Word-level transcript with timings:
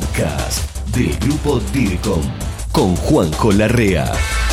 podcast 0.00 0.86
del 0.94 1.16
Grupo 1.18 1.58
DIRCOM 1.72 2.22
con 2.70 2.94
Juanjo 2.94 3.50
Larrea. 3.50 4.47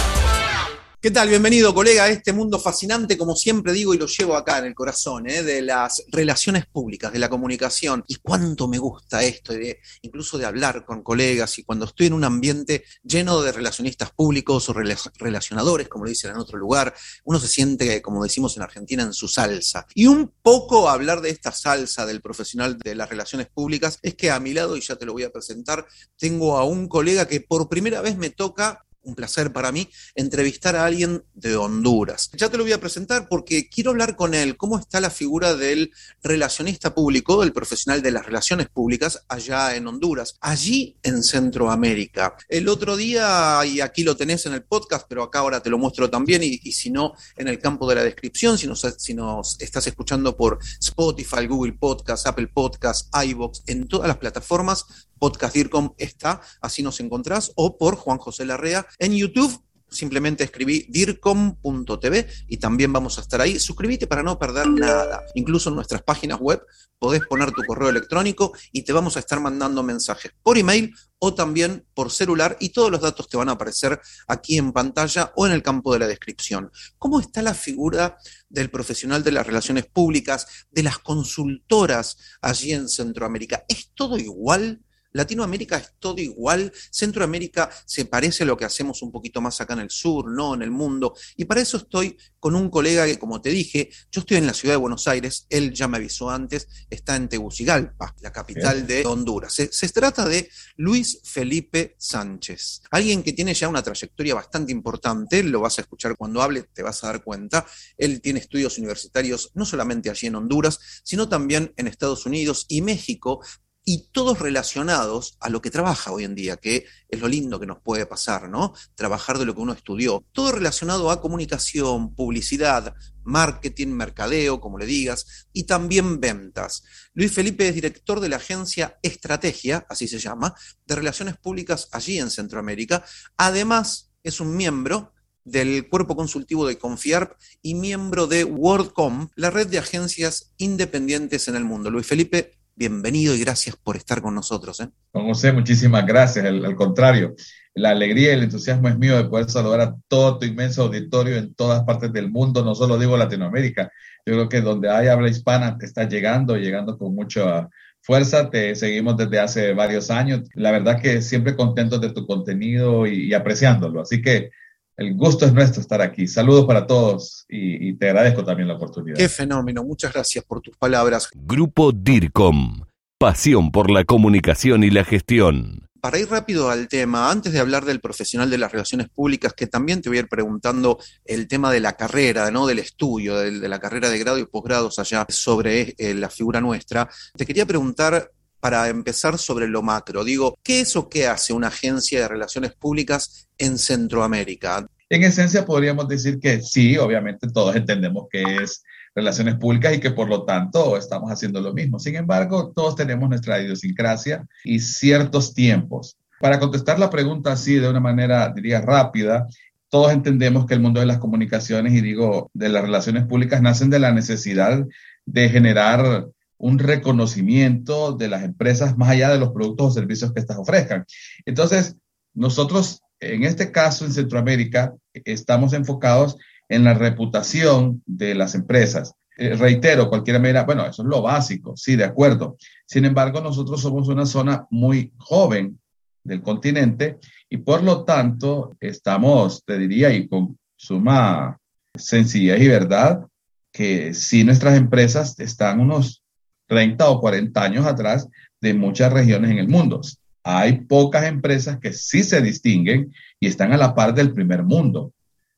¿Qué 1.05 1.11
tal? 1.11 1.29
Bienvenido, 1.29 1.71
colega, 1.71 2.05
a 2.05 2.09
este 2.09 2.33
mundo 2.33 2.57
fascinante, 2.57 3.15
como 3.15 3.35
siempre 3.35 3.73
digo 3.73 3.93
y 3.93 3.99
lo 3.99 4.07
llevo 4.07 4.35
acá 4.35 4.57
en 4.57 4.65
el 4.65 4.73
corazón, 4.73 5.29
¿eh? 5.29 5.43
de 5.43 5.61
las 5.61 6.03
relaciones 6.07 6.65
públicas, 6.65 7.13
de 7.13 7.19
la 7.19 7.29
comunicación. 7.29 8.03
Y 8.07 8.15
cuánto 8.15 8.67
me 8.67 8.79
gusta 8.79 9.21
esto, 9.21 9.53
de, 9.53 9.77
incluso 10.01 10.39
de 10.39 10.47
hablar 10.47 10.83
con 10.83 11.03
colegas 11.03 11.59
y 11.59 11.63
cuando 11.63 11.85
estoy 11.85 12.07
en 12.07 12.13
un 12.13 12.23
ambiente 12.23 12.85
lleno 13.03 13.43
de 13.43 13.51
relacionistas 13.51 14.13
públicos 14.13 14.67
o 14.67 14.73
relacionadores, 14.73 15.87
como 15.89 16.05
lo 16.05 16.09
dicen 16.09 16.31
en 16.31 16.37
otro 16.37 16.57
lugar, 16.57 16.95
uno 17.23 17.39
se 17.39 17.49
siente, 17.49 18.01
como 18.01 18.23
decimos 18.23 18.57
en 18.57 18.63
Argentina, 18.63 19.03
en 19.03 19.13
su 19.13 19.27
salsa. 19.27 19.85
Y 19.93 20.07
un 20.07 20.33
poco 20.41 20.89
hablar 20.89 21.21
de 21.21 21.29
esta 21.29 21.51
salsa 21.51 22.07
del 22.07 22.19
profesional 22.19 22.79
de 22.79 22.95
las 22.95 23.07
relaciones 23.07 23.45
públicas 23.45 23.99
es 24.01 24.15
que 24.15 24.31
a 24.31 24.39
mi 24.39 24.53
lado, 24.55 24.75
y 24.75 24.81
ya 24.81 24.95
te 24.95 25.05
lo 25.05 25.13
voy 25.13 25.21
a 25.21 25.31
presentar, 25.31 25.85
tengo 26.17 26.57
a 26.57 26.63
un 26.63 26.87
colega 26.87 27.27
que 27.27 27.41
por 27.41 27.69
primera 27.69 28.01
vez 28.01 28.17
me 28.17 28.31
toca 28.31 28.85
un 29.05 29.15
placer 29.15 29.53
para 29.53 29.71
mí 29.71 29.89
entrevistar 30.15 30.75
a 30.75 30.85
alguien 30.85 31.23
de 31.33 31.55
Honduras. 31.55 32.29
Ya 32.33 32.49
te 32.49 32.57
lo 32.57 32.63
voy 32.63 32.73
a 32.73 32.79
presentar 32.79 33.27
porque 33.29 33.69
quiero 33.69 33.91
hablar 33.91 34.15
con 34.15 34.33
él, 34.33 34.57
cómo 34.57 34.77
está 34.77 34.99
la 34.99 35.09
figura 35.09 35.55
del 35.55 35.91
relacionista 36.21 36.93
público, 36.93 37.41
del 37.41 37.53
profesional 37.53 38.01
de 38.01 38.11
las 38.11 38.25
relaciones 38.25 38.67
públicas 38.67 39.23
allá 39.29 39.75
en 39.75 39.87
Honduras, 39.87 40.37
allí 40.41 40.97
en 41.03 41.23
Centroamérica. 41.23 42.35
El 42.49 42.67
otro 42.67 42.97
día, 42.97 43.59
y 43.65 43.81
aquí 43.81 44.03
lo 44.03 44.17
tenés 44.17 44.45
en 44.45 44.53
el 44.53 44.63
podcast, 44.63 45.05
pero 45.07 45.23
acá 45.23 45.39
ahora 45.39 45.61
te 45.61 45.69
lo 45.69 45.77
muestro 45.77 46.09
también, 46.09 46.41
y, 46.43 46.57
si 46.71 46.89
no, 46.89 47.13
en 47.37 47.47
el 47.47 47.59
campo 47.59 47.87
de 47.87 47.95
la 47.95 48.03
descripción, 48.03 48.57
si 48.57 48.67
nos, 48.67 48.81
si 48.97 49.13
nos 49.13 49.59
estás 49.61 49.87
escuchando 49.87 50.35
por 50.35 50.59
Spotify, 50.79 51.47
Google 51.47 51.73
Podcast, 51.73 52.27
Apple 52.27 52.47
Podcast, 52.47 53.13
iVoox, 53.15 53.61
en 53.67 53.87
todas 53.87 54.07
las 54.07 54.17
plataformas, 54.17 54.85
Podcast 55.19 55.55
DIRCOM 55.55 55.93
está, 55.97 56.41
así 56.61 56.83
nos 56.83 56.99
encontrás, 56.99 57.51
o 57.55 57.77
por 57.77 57.95
Juan 57.95 58.17
José 58.17 58.45
Larrea 58.45 58.85
en 58.99 59.13
YouTube. 59.13 59.61
Simplemente 59.87 60.43
escribí 60.43 60.87
dircom.tv 60.89 62.27
y 62.47 62.57
también 62.57 62.91
vamos 62.91 63.17
a 63.17 63.21
estar 63.21 63.39
ahí. 63.39 63.59
Suscríbete 63.59 64.07
para 64.07 64.23
no 64.23 64.37
perder 64.37 64.67
nada. 64.67 65.23
Incluso 65.35 65.69
en 65.69 65.75
nuestras 65.75 66.01
páginas 66.03 66.39
web 66.39 66.61
podés 66.99 67.25
poner 67.27 67.51
tu 67.51 67.63
correo 67.63 67.89
electrónico 67.89 68.51
y 68.71 68.81
te 68.81 68.93
vamos 68.93 69.15
a 69.15 69.19
estar 69.19 69.39
mandando 69.39 69.83
mensajes 69.83 70.31
por 70.41 70.57
email 70.57 70.93
o 71.19 71.33
también 71.33 71.85
por 71.93 72.11
celular 72.11 72.57
y 72.59 72.69
todos 72.69 72.91
los 72.91 73.01
datos 73.01 73.27
te 73.27 73.37
van 73.37 73.49
a 73.49 73.53
aparecer 73.53 73.99
aquí 74.27 74.57
en 74.57 74.73
pantalla 74.73 75.31
o 75.35 75.45
en 75.45 75.53
el 75.53 75.63
campo 75.63 75.93
de 75.93 75.99
la 75.99 76.07
descripción. 76.07 76.71
¿Cómo 76.97 77.19
está 77.19 77.41
la 77.41 77.53
figura 77.53 78.17
del 78.49 78.69
profesional 78.69 79.23
de 79.23 79.31
las 79.31 79.47
relaciones 79.47 79.85
públicas, 79.85 80.67
de 80.71 80.83
las 80.83 80.99
consultoras 80.99 82.17
allí 82.41 82.73
en 82.73 82.89
Centroamérica? 82.89 83.65
¿Es 83.67 83.91
todo 83.93 84.17
igual? 84.17 84.81
Latinoamérica 85.15 85.77
es 85.77 85.93
todo 85.97 86.21
igual, 86.21 86.71
Centroamérica 86.91 87.69
se 87.85 88.05
parece 88.05 88.43
a 88.43 88.45
lo 88.45 88.57
que 88.57 88.65
hacemos 88.65 89.01
un 89.01 89.11
poquito 89.11 89.39
más 89.39 89.61
acá 89.61 89.73
en 89.73 89.79
el 89.79 89.89
sur, 89.89 90.29
no 90.29 90.55
en 90.55 90.61
el 90.61 90.71
mundo. 90.71 91.15
Y 91.37 91.45
para 91.45 91.61
eso 91.61 91.77
estoy 91.77 92.17
con 92.37 92.53
un 92.53 92.69
colega 92.69 93.05
que, 93.05 93.17
como 93.17 93.41
te 93.41 93.49
dije, 93.49 93.89
yo 94.11 94.21
estoy 94.21 94.37
en 94.37 94.45
la 94.45 94.53
ciudad 94.53 94.73
de 94.73 94.77
Buenos 94.77 95.07
Aires, 95.07 95.47
él 95.49 95.73
ya 95.73 95.87
me 95.87 95.97
avisó 95.97 96.29
antes, 96.29 96.67
está 96.89 97.15
en 97.15 97.29
Tegucigalpa, 97.29 98.13
la 98.19 98.31
capital 98.31 98.85
de 98.85 99.05
Honduras. 99.05 99.53
Se, 99.53 99.71
se 99.71 99.89
trata 99.89 100.27
de 100.27 100.49
Luis 100.75 101.21
Felipe 101.23 101.95
Sánchez, 101.97 102.81
alguien 102.91 103.23
que 103.23 103.33
tiene 103.33 103.53
ya 103.53 103.69
una 103.69 103.81
trayectoria 103.81 104.35
bastante 104.35 104.73
importante, 104.73 105.41
lo 105.43 105.61
vas 105.61 105.77
a 105.79 105.81
escuchar 105.81 106.17
cuando 106.17 106.41
hable, 106.41 106.63
te 106.73 106.83
vas 106.83 107.03
a 107.03 107.07
dar 107.07 107.23
cuenta. 107.23 107.65
Él 107.97 108.19
tiene 108.21 108.39
estudios 108.39 108.77
universitarios 108.77 109.51
no 109.53 109.65
solamente 109.65 110.09
allí 110.09 110.27
en 110.27 110.35
Honduras, 110.35 110.79
sino 111.03 111.29
también 111.29 111.73
en 111.77 111.87
Estados 111.87 112.25
Unidos 112.25 112.65
y 112.67 112.81
México, 112.81 113.41
y 113.87 114.07
todos 114.11 114.39
relacionados 114.39 115.37
a 115.39 115.49
lo 115.49 115.61
que 115.61 115.69
trabaja 115.69 116.11
hoy 116.11 116.23
en 116.23 116.33
día, 116.33 116.57
que 116.57 116.87
es 117.07 117.19
lo 117.19 117.27
lindo 117.27 117.59
que 117.59 117.67
nos 117.67 117.79
puede 117.79 118.07
pasar, 118.07 118.49
¿no? 118.49 118.73
Trabajar 118.95 119.37
de 119.37 119.45
lo 119.45 119.53
que 119.53 119.61
uno 119.61 119.73
estudió. 119.73 120.25
Todo 120.31 120.51
relacionado 120.51 121.11
a 121.11 121.21
comunicación, 121.21 122.15
publicidad, 122.15 122.95
marketing, 123.23 123.89
mercadeo, 123.89 124.59
como 124.59 124.79
le 124.79 124.87
digas, 124.87 125.47
y 125.53 125.65
también 125.65 126.19
ventas. 126.19 126.83
Luis 127.13 127.31
Felipe 127.31 127.67
es 127.67 127.75
director 127.75 128.19
de 128.19 128.29
la 128.29 128.37
agencia 128.37 128.97
Estrategia, 129.03 129.85
así 129.87 130.07
se 130.07 130.17
llama, 130.17 130.55
de 130.87 130.95
relaciones 130.95 131.37
públicas 131.37 131.87
allí 131.91 132.17
en 132.17 132.31
Centroamérica. 132.31 133.05
Además, 133.37 134.11
es 134.23 134.39
un 134.39 134.57
miembro 134.57 135.13
del 135.43 135.87
cuerpo 135.89 136.15
consultivo 136.15 136.65
de 136.65 136.79
Confiarp 136.79 137.37
y 137.61 137.75
miembro 137.75 138.25
de 138.25 138.43
WorldCom, 138.45 139.29
la 139.35 139.51
red 139.51 139.67
de 139.67 139.77
agencias 139.77 140.53
independientes 140.57 141.47
en 141.47 141.55
el 141.55 141.65
mundo. 141.65 141.91
Luis 141.91 142.07
Felipe, 142.07 142.57
bienvenido 142.75 143.33
y 143.33 143.39
gracias 143.39 143.75
por 143.77 143.95
estar 143.95 144.21
con 144.21 144.35
nosotros. 144.35 144.79
¿eh? 144.79 144.89
Con 145.11 145.27
José, 145.27 145.51
muchísimas 145.53 146.05
gracias. 146.05 146.45
Al, 146.45 146.75
contrario, 146.75 147.35
la 147.73 147.91
alegría 147.91 148.31
y 148.31 148.33
el 148.35 148.43
entusiasmo 148.43 148.89
es 148.89 148.97
mío 148.97 149.15
de 149.15 149.25
poder 149.25 149.49
saludar 149.49 149.81
a 149.81 149.95
todo 150.07 150.39
tu 150.39 150.45
inmenso 150.45 150.83
auditorio 150.83 151.37
en 151.37 151.53
todas 151.53 151.83
partes 151.83 152.11
del 152.11 152.29
mundo, 152.29 152.63
no 152.63 152.75
solo 152.75 152.97
digo 152.97 153.17
Latinoamérica. 153.17 153.91
Yo 154.25 154.33
creo 154.33 154.49
que 154.49 154.61
donde 154.61 154.89
hay 154.89 155.07
habla 155.07 155.29
hispana 155.29 155.77
te 155.77 155.85
está 155.85 156.07
llegando, 156.07 156.57
llegando 156.57 156.97
con 156.97 157.15
mucha 157.15 157.69
fuerza. 158.01 158.49
Te 158.49 158.75
seguimos 158.75 159.17
desde 159.17 159.39
hace 159.39 159.73
varios 159.73 160.09
años. 160.11 160.41
La 160.53 160.71
verdad 160.71 161.01
que 161.01 161.21
siempre 161.21 161.55
contentos 161.55 162.01
de 162.01 162.11
tu 162.11 162.25
contenido 162.25 163.05
y 163.07 163.33
apreciándolo. 163.33 164.01
Así 164.01 164.21
que 164.21 164.51
el 164.97 165.15
gusto 165.15 165.45
es 165.45 165.53
nuestro 165.53 165.81
estar 165.81 166.01
aquí. 166.01 166.27
Saludos 166.27 166.65
para 166.65 166.87
todos 166.87 167.45
y, 167.49 167.93
te 167.95 168.09
agradezco 168.09 168.43
también 168.43 168.67
la 168.67 168.75
oportunidad. 168.75 169.17
Qué 169.17 169.29
fenómeno. 169.29 169.83
Muchas 169.83 170.13
gracias 170.13 170.43
por 170.45 170.61
tus 170.61 170.75
palabras. 170.77 171.29
Grupo 171.33 171.91
DIRCOM. 171.91 172.85
Pasión 173.17 173.71
por 173.71 173.89
la 173.89 174.03
comunicación 174.03 174.83
y 174.83 174.89
la 174.89 175.03
gestión. 175.03 175.87
Para 176.01 176.19
ir 176.19 176.29
rápido 176.29 176.69
al 176.69 176.87
tema, 176.87 177.31
antes 177.31 177.51
de 177.51 177.59
hablar 177.59 177.83
del 177.83 177.99
profesional 177.99 178.49
de 178.49 178.59
las 178.59 178.71
relaciones 178.71 179.09
públicas, 179.09 179.53
que 179.53 179.65
también 179.65 180.01
te 180.01 180.09
voy 180.09 180.17
a 180.17 180.21
ir 180.21 180.27
preguntando 180.27 180.99
el 181.23 181.47
tema 181.47 181.71
de 181.71 181.79
la 181.79 181.93
carrera, 181.93 182.51
¿no? 182.51 182.67
del 182.67 182.77
estudio, 182.77 183.37
de, 183.37 183.67
la 183.67 183.79
carrera 183.79 184.09
de 184.09 184.19
grado 184.19 184.37
y 184.37 184.45
posgrados 184.45 184.99
allá 184.99 185.25
sobre 185.29 185.95
eh, 185.97 186.13
la 186.13 186.29
figura 186.29 186.61
nuestra, 186.61 187.09
te 187.35 187.45
quería 187.45 187.65
preguntar 187.65 188.31
para 188.65 188.89
empezar 188.89 189.37
sobre 189.37 189.67
lo 189.67 189.83
macro. 189.83 190.23
Digo, 190.23 190.57
¿qué 190.63 190.79
es 190.79 190.95
o 190.95 191.07
qué 191.07 191.27
hace 191.27 191.53
una 191.53 191.67
agencia 191.67 192.21
de 192.21 192.27
relaciones 192.27 192.73
públicas 192.73 193.47
en 193.59 193.77
Centroamérica? 193.77 194.87
En 195.07 195.23
esencia 195.23 195.63
podríamos 195.67 196.07
decir 196.07 196.39
que 196.39 196.63
sí, 196.63 196.97
obviamente 196.97 197.47
todos 197.47 197.75
entendemos 197.75 198.25
que 198.27 198.41
es 198.41 198.81
relaciones 199.13 199.53
públicas 199.57 199.93
y 199.93 199.99
que 199.99 200.09
por 200.09 200.27
lo 200.27 200.45
tanto 200.45 200.97
estamos 200.97 201.31
haciendo 201.31 201.61
lo 201.61 201.75
mismo. 201.75 201.99
Sin 201.99 202.15
embargo, 202.15 202.73
todos 202.75 202.95
tenemos 202.95 203.29
nuestra 203.29 203.61
idiosincrasia 203.61 204.43
y 204.63 204.79
ciertos 204.79 205.53
tiempos. 205.53 206.17
Para 206.39 206.59
contestar 206.59 206.97
la 206.97 207.11
pregunta 207.11 207.51
así 207.51 207.75
de 207.75 207.87
una 207.87 207.99
manera, 207.99 208.49
diría, 208.49 208.81
rápida, 208.81 209.45
todos 209.89 210.11
entendemos 210.11 210.65
que 210.65 210.73
el 210.73 210.79
mundo 210.79 211.01
de 211.01 211.05
las 211.05 211.19
comunicaciones 211.19 211.93
y 211.93 212.01
digo, 212.01 212.49
de 212.55 212.69
las 212.69 212.81
relaciones 212.81 213.25
públicas 213.25 213.61
nacen 213.61 213.91
de 213.91 213.99
la 213.99 214.11
necesidad 214.11 214.83
de 215.27 215.49
generar 215.49 216.29
un 216.57 216.79
reconocimiento 216.79 218.13
de 218.13 218.27
las 218.27 218.43
empresas 218.43 218.97
más 218.97 219.09
allá 219.09 219.29
de 219.29 219.39
los 219.39 219.51
productos 219.51 219.87
o 219.87 219.91
servicios 219.91 220.33
que 220.33 220.39
estas 220.39 220.57
ofrezcan. 220.57 221.05
Entonces, 221.45 221.97
nosotros, 222.33 223.01
en 223.19 223.43
este 223.43 223.71
caso, 223.71 224.05
en 224.05 224.13
Centroamérica, 224.13 224.93
estamos 225.13 225.73
enfocados 225.73 226.37
en 226.69 226.83
la 226.83 226.93
reputación 226.93 228.01
de 228.05 228.35
las 228.35 228.55
empresas. 228.55 229.13
Eh, 229.37 229.55
reitero, 229.55 230.09
cualquiera 230.09 230.39
me 230.39 230.49
dirá, 230.49 230.63
bueno, 230.63 230.85
eso 230.85 231.01
es 231.01 231.07
lo 231.09 231.21
básico, 231.21 231.75
sí, 231.75 231.95
de 231.95 232.05
acuerdo. 232.05 232.57
Sin 232.85 233.05
embargo, 233.05 233.41
nosotros 233.41 233.81
somos 233.81 234.07
una 234.07 234.25
zona 234.25 234.65
muy 234.69 235.11
joven 235.17 235.79
del 236.23 236.41
continente 236.41 237.19
y 237.49 237.57
por 237.57 237.83
lo 237.83 238.03
tanto 238.03 238.75
estamos, 238.79 239.63
te 239.65 239.77
diría, 239.77 240.11
y 240.11 240.27
con 240.27 240.57
suma 240.75 241.59
sencillez 241.95 242.61
y 242.61 242.67
verdad, 242.67 243.25
que 243.71 244.13
si 244.13 244.43
nuestras 244.43 244.77
empresas 244.77 245.39
están 245.39 245.79
unos 245.79 246.23
30 246.67 247.09
o 247.09 247.19
40 247.19 247.61
años 247.61 247.85
atrás 247.85 248.27
de 248.61 248.73
muchas 248.73 249.11
regiones 249.13 249.51
en 249.51 249.59
el 249.59 249.67
mundo. 249.67 250.01
Hay 250.43 250.81
pocas 250.81 251.25
empresas 251.25 251.79
que 251.79 251.93
sí 251.93 252.23
se 252.23 252.41
distinguen 252.41 253.13
y 253.39 253.47
están 253.47 253.73
a 253.73 253.77
la 253.77 253.95
par 253.95 254.13
del 254.13 254.31
primer 254.31 254.63
mundo. 254.63 255.11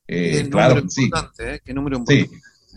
Eh, 0.08 0.48
claro, 0.50 0.82
sí. 0.88 1.10
¿eh? 1.40 1.60
¿Qué 1.64 1.74
número 1.74 2.02
sí, 2.08 2.26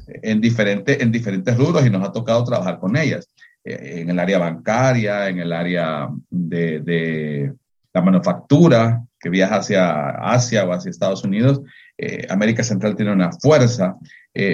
en, 0.06 0.40
diferente, 0.40 1.02
en 1.02 1.12
diferentes 1.12 1.56
rubros 1.56 1.86
y 1.86 1.90
nos 1.90 2.06
ha 2.06 2.12
tocado 2.12 2.44
trabajar 2.44 2.80
con 2.80 2.96
ellas. 2.96 3.28
Eh, 3.62 4.00
en 4.00 4.10
el 4.10 4.18
área 4.18 4.38
bancaria, 4.38 5.28
en 5.28 5.38
el 5.38 5.52
área 5.52 6.08
de, 6.28 6.80
de, 6.80 7.52
la 7.92 8.02
manufactura 8.02 9.04
que 9.18 9.28
viaja 9.28 9.56
hacia 9.56 10.10
Asia 10.10 10.64
o 10.64 10.72
hacia 10.72 10.90
Estados 10.90 11.24
Unidos. 11.24 11.60
América 12.30 12.62
Central 12.62 12.96
tiene 12.96 13.12
una 13.12 13.30
fuerza 13.32 13.96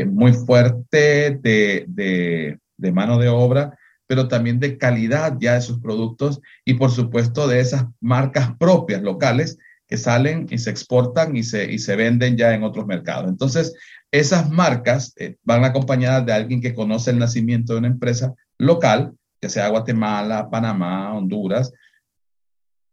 muy 0.09 0.33
fuerte 0.33 1.39
de, 1.41 1.85
de 1.87 2.59
de 2.77 2.93
mano 2.93 3.19
de 3.19 3.29
obra, 3.29 3.77
pero 4.07 4.29
también 4.29 4.61
de 4.61 4.79
calidad 4.79 5.37
ya 5.41 5.55
de 5.55 5.61
sus 5.61 5.81
productos 5.81 6.41
y 6.65 6.75
por 6.75 6.91
supuesto 6.91 7.49
de 7.49 7.61
esas 7.61 7.87
marcas 8.01 8.57
propias 8.59 9.03
locales 9.03 9.59
que 9.89 9.97
salen 9.97 10.47
y 10.51 10.59
se 10.59 10.71
exportan 10.71 11.37
y 11.37 11.43
se, 11.43 11.71
y 11.71 11.79
se 11.79 11.97
venden 11.97 12.37
ya 12.37 12.55
en 12.55 12.65
otros 12.65 12.87
mercados. 12.87 13.29
Entonces, 13.29 13.75
esas 14.11 14.51
marcas 14.51 15.13
eh, 15.17 15.37
van 15.45 15.65
acompañadas 15.65 16.27
de 16.27 16.33
alguien 16.33 16.61
que 16.61 16.75
conoce 16.75 17.11
el 17.11 17.19
nacimiento 17.19 17.73
de 17.73 17.81
una 17.81 17.89
empresa 17.89 18.35
local, 18.59 19.15
que 19.41 19.49
sea 19.49 19.69
Guatemala, 19.69 20.49
Panamá, 20.51 21.15
Honduras, 21.15 21.73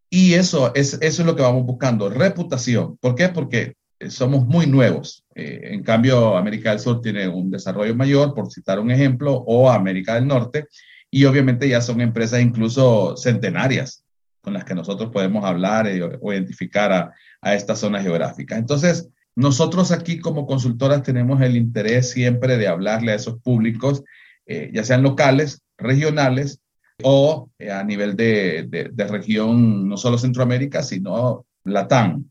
Y 0.10 0.36
eso 0.36 0.74
es, 0.76 0.94
eso 1.02 1.22
es 1.22 1.26
lo 1.26 1.36
que 1.36 1.42
vamos 1.42 1.66
buscando, 1.66 2.10
reputación. 2.10 2.98
¿Por 2.98 3.16
qué? 3.16 3.30
Porque 3.30 3.76
somos 4.10 4.46
muy 4.46 4.68
nuevos. 4.68 5.24
Eh, 5.36 5.62
en 5.72 5.84
cambio, 5.84 6.38
América 6.38 6.72
del 6.72 6.80
Sur 6.80 7.02
tiene 7.02 7.28
un 7.28 7.50
desarrollo 7.50 7.96
mayor, 7.96 8.34
por 8.34 8.52
citar 8.52 8.80
un 8.80 8.92
ejemplo, 8.92 9.34
o 9.34 9.70
América 9.70 10.16
del 10.16 10.28
Norte, 10.28 10.68
y 11.10 11.26
obviamente 11.26 11.68
ya 11.68 11.82
son 11.82 12.02
empresas 12.02 12.42
incluso 12.42 13.16
centenarias 13.18 14.04
con 14.42 14.54
las 14.54 14.66
que 14.66 14.76
nosotros 14.76 15.10
podemos 15.12 15.46
hablar 15.46 15.88
eh, 15.88 16.02
o 16.22 16.34
identificar 16.34 16.92
a, 16.92 17.12
a 17.42 17.54
estas 17.54 17.80
zonas 17.80 18.04
geográficas. 18.04 18.60
Entonces, 18.60 19.10
nosotros 19.36 19.92
aquí 19.92 20.20
como 20.20 20.46
consultoras 20.46 21.04
tenemos 21.04 21.42
el 21.42 21.56
interés 21.56 22.12
siempre 22.12 22.58
de 22.58 22.68
hablarle 22.68 23.14
a 23.14 23.16
esos 23.16 23.40
públicos, 23.42 24.04
eh, 24.46 24.70
ya 24.74 24.84
sean 24.84 25.02
locales, 25.02 25.62
regionales 25.78 26.60
o 27.02 27.50
a 27.72 27.84
nivel 27.84 28.16
de, 28.16 28.68
de, 28.70 28.90
de, 28.94 29.08
región, 29.08 29.88
no 29.90 29.98
solo 29.98 30.18
Centroamérica, 30.18 30.84
sino 30.84 31.46
Latam 31.64 32.30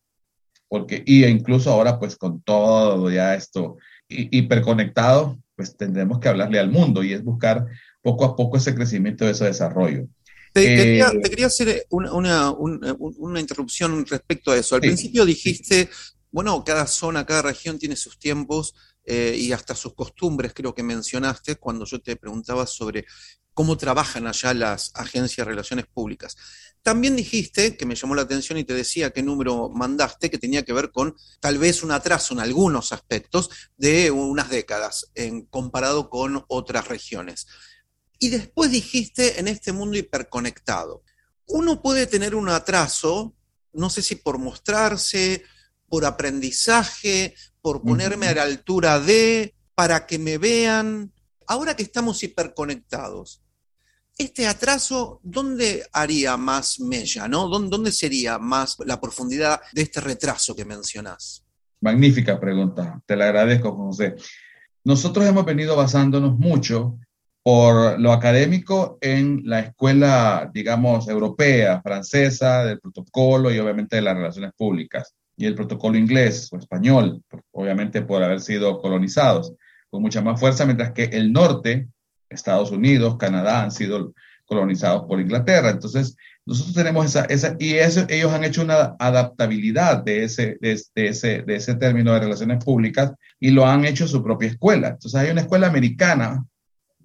porque, 0.72 1.02
y 1.04 1.26
incluso 1.26 1.70
ahora 1.70 1.98
pues 1.98 2.16
con 2.16 2.40
todo 2.40 3.10
ya 3.10 3.34
esto 3.34 3.76
hiperconectado, 4.08 5.38
pues 5.54 5.76
tendremos 5.76 6.18
que 6.18 6.30
hablarle 6.30 6.58
al 6.58 6.70
mundo 6.70 7.04
y 7.04 7.12
es 7.12 7.22
buscar 7.22 7.66
poco 8.00 8.24
a 8.24 8.34
poco 8.34 8.56
ese 8.56 8.74
crecimiento, 8.74 9.28
ese 9.28 9.44
desarrollo. 9.44 10.06
Te, 10.54 10.64
quería, 10.64 11.08
eh, 11.08 11.20
te 11.22 11.28
quería, 11.28 11.48
hacer 11.48 11.84
una, 11.90 12.14
una, 12.14 12.50
una, 12.52 12.96
una, 12.98 13.38
interrupción 13.38 14.06
respecto 14.06 14.50
a 14.50 14.56
eso. 14.56 14.74
Al 14.74 14.80
sí, 14.80 14.88
principio 14.88 15.26
dijiste, 15.26 15.90
sí. 15.92 16.12
bueno, 16.30 16.64
cada 16.64 16.86
zona, 16.86 17.26
cada 17.26 17.42
región 17.42 17.78
tiene 17.78 17.94
sus 17.94 18.18
tiempos 18.18 18.74
eh, 19.04 19.36
y 19.38 19.52
hasta 19.52 19.74
sus 19.74 19.92
costumbres, 19.94 20.54
creo 20.54 20.74
que 20.74 20.82
mencionaste 20.82 21.56
cuando 21.56 21.84
yo 21.84 22.00
te 22.00 22.16
preguntaba 22.16 22.66
sobre 22.66 23.04
cómo 23.54 23.76
trabajan 23.76 24.26
allá 24.26 24.54
las 24.54 24.92
agencias 24.94 25.46
de 25.46 25.50
relaciones 25.50 25.86
públicas. 25.86 26.36
También 26.82 27.14
dijiste, 27.14 27.76
que 27.76 27.86
me 27.86 27.94
llamó 27.94 28.14
la 28.14 28.22
atención 28.22 28.58
y 28.58 28.64
te 28.64 28.74
decía 28.74 29.10
qué 29.10 29.22
número 29.22 29.68
mandaste, 29.68 30.30
que 30.30 30.38
tenía 30.38 30.64
que 30.64 30.72
ver 30.72 30.90
con 30.90 31.14
tal 31.38 31.58
vez 31.58 31.82
un 31.84 31.92
atraso 31.92 32.34
en 32.34 32.40
algunos 32.40 32.92
aspectos 32.92 33.50
de 33.76 34.10
unas 34.10 34.50
décadas 34.50 35.10
en, 35.14 35.42
comparado 35.46 36.10
con 36.10 36.44
otras 36.48 36.88
regiones. 36.88 37.46
Y 38.18 38.30
después 38.30 38.70
dijiste 38.70 39.38
en 39.38 39.48
este 39.48 39.72
mundo 39.72 39.96
hiperconectado. 39.96 41.02
Uno 41.46 41.82
puede 41.82 42.06
tener 42.06 42.34
un 42.34 42.48
atraso, 42.48 43.34
no 43.72 43.88
sé 43.88 44.02
si 44.02 44.16
por 44.16 44.38
mostrarse, 44.38 45.44
por 45.88 46.04
aprendizaje, 46.04 47.34
por 47.60 47.82
ponerme 47.82 48.26
uh 48.26 48.28
-huh. 48.30 48.32
a 48.32 48.34
la 48.36 48.42
altura 48.42 48.98
de, 48.98 49.54
para 49.74 50.06
que 50.06 50.18
me 50.18 50.38
vean. 50.38 51.12
Ahora 51.52 51.76
que 51.76 51.82
estamos 51.82 52.22
hiperconectados, 52.22 53.42
este 54.16 54.46
atraso, 54.46 55.20
¿dónde 55.22 55.84
haría 55.92 56.38
más 56.38 56.80
mella? 56.80 57.28
¿no? 57.28 57.46
¿Dónde 57.46 57.92
sería 57.92 58.38
más 58.38 58.78
la 58.86 58.98
profundidad 58.98 59.60
de 59.74 59.82
este 59.82 60.00
retraso 60.00 60.56
que 60.56 60.64
mencionás? 60.64 61.44
Magnífica 61.82 62.40
pregunta, 62.40 63.02
te 63.04 63.16
la 63.16 63.26
agradezco, 63.26 63.76
José. 63.76 64.14
Nosotros 64.84 65.26
hemos 65.26 65.44
venido 65.44 65.76
basándonos 65.76 66.38
mucho 66.38 66.98
por 67.42 68.00
lo 68.00 68.12
académico 68.12 68.96
en 69.02 69.42
la 69.44 69.60
escuela, 69.60 70.50
digamos, 70.54 71.06
europea, 71.06 71.82
francesa, 71.82 72.64
del 72.64 72.80
protocolo 72.80 73.52
y 73.52 73.58
obviamente 73.58 73.96
de 73.96 74.02
las 74.02 74.16
relaciones 74.16 74.52
públicas, 74.56 75.14
y 75.36 75.44
el 75.44 75.54
protocolo 75.54 75.98
inglés 75.98 76.48
o 76.50 76.56
español, 76.56 77.22
obviamente 77.50 78.00
por 78.00 78.22
haber 78.22 78.40
sido 78.40 78.80
colonizados 78.80 79.52
con 79.92 80.00
mucha 80.00 80.22
más 80.22 80.40
fuerza, 80.40 80.64
mientras 80.64 80.92
que 80.92 81.04
el 81.04 81.34
norte, 81.34 81.86
Estados 82.30 82.70
Unidos, 82.70 83.18
Canadá 83.18 83.62
han 83.62 83.70
sido 83.70 84.14
colonizados 84.46 85.02
por 85.02 85.20
Inglaterra. 85.20 85.68
Entonces, 85.68 86.16
nosotros 86.46 86.74
tenemos 86.74 87.04
esa, 87.04 87.26
esa 87.26 87.56
y 87.58 87.74
eso, 87.74 88.06
ellos 88.08 88.32
han 88.32 88.42
hecho 88.42 88.62
una 88.62 88.96
adaptabilidad 88.98 90.02
de 90.02 90.24
ese, 90.24 90.56
de, 90.62 90.80
de, 90.94 91.08
ese, 91.08 91.42
de 91.42 91.56
ese 91.56 91.74
término 91.74 92.14
de 92.14 92.20
relaciones 92.20 92.64
públicas 92.64 93.12
y 93.38 93.50
lo 93.50 93.66
han 93.66 93.84
hecho 93.84 94.08
su 94.08 94.22
propia 94.22 94.48
escuela. 94.48 94.88
Entonces, 94.88 95.14
hay 95.20 95.30
una 95.30 95.42
escuela 95.42 95.66
americana, 95.66 96.42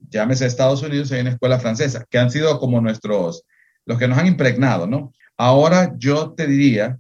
llámese 0.10 0.46
Estados 0.46 0.82
Unidos, 0.82 1.12
hay 1.12 1.20
una 1.20 1.32
escuela 1.32 1.60
francesa, 1.60 2.06
que 2.10 2.20
han 2.20 2.32
sido 2.32 2.58
como 2.58 2.80
nuestros, 2.80 3.44
los 3.86 4.00
que 4.00 4.08
nos 4.08 4.18
han 4.18 4.28
impregnado, 4.28 4.88
¿no? 4.88 5.12
Ahora 5.36 5.94
yo 5.98 6.32
te 6.32 6.48
diría 6.48 6.98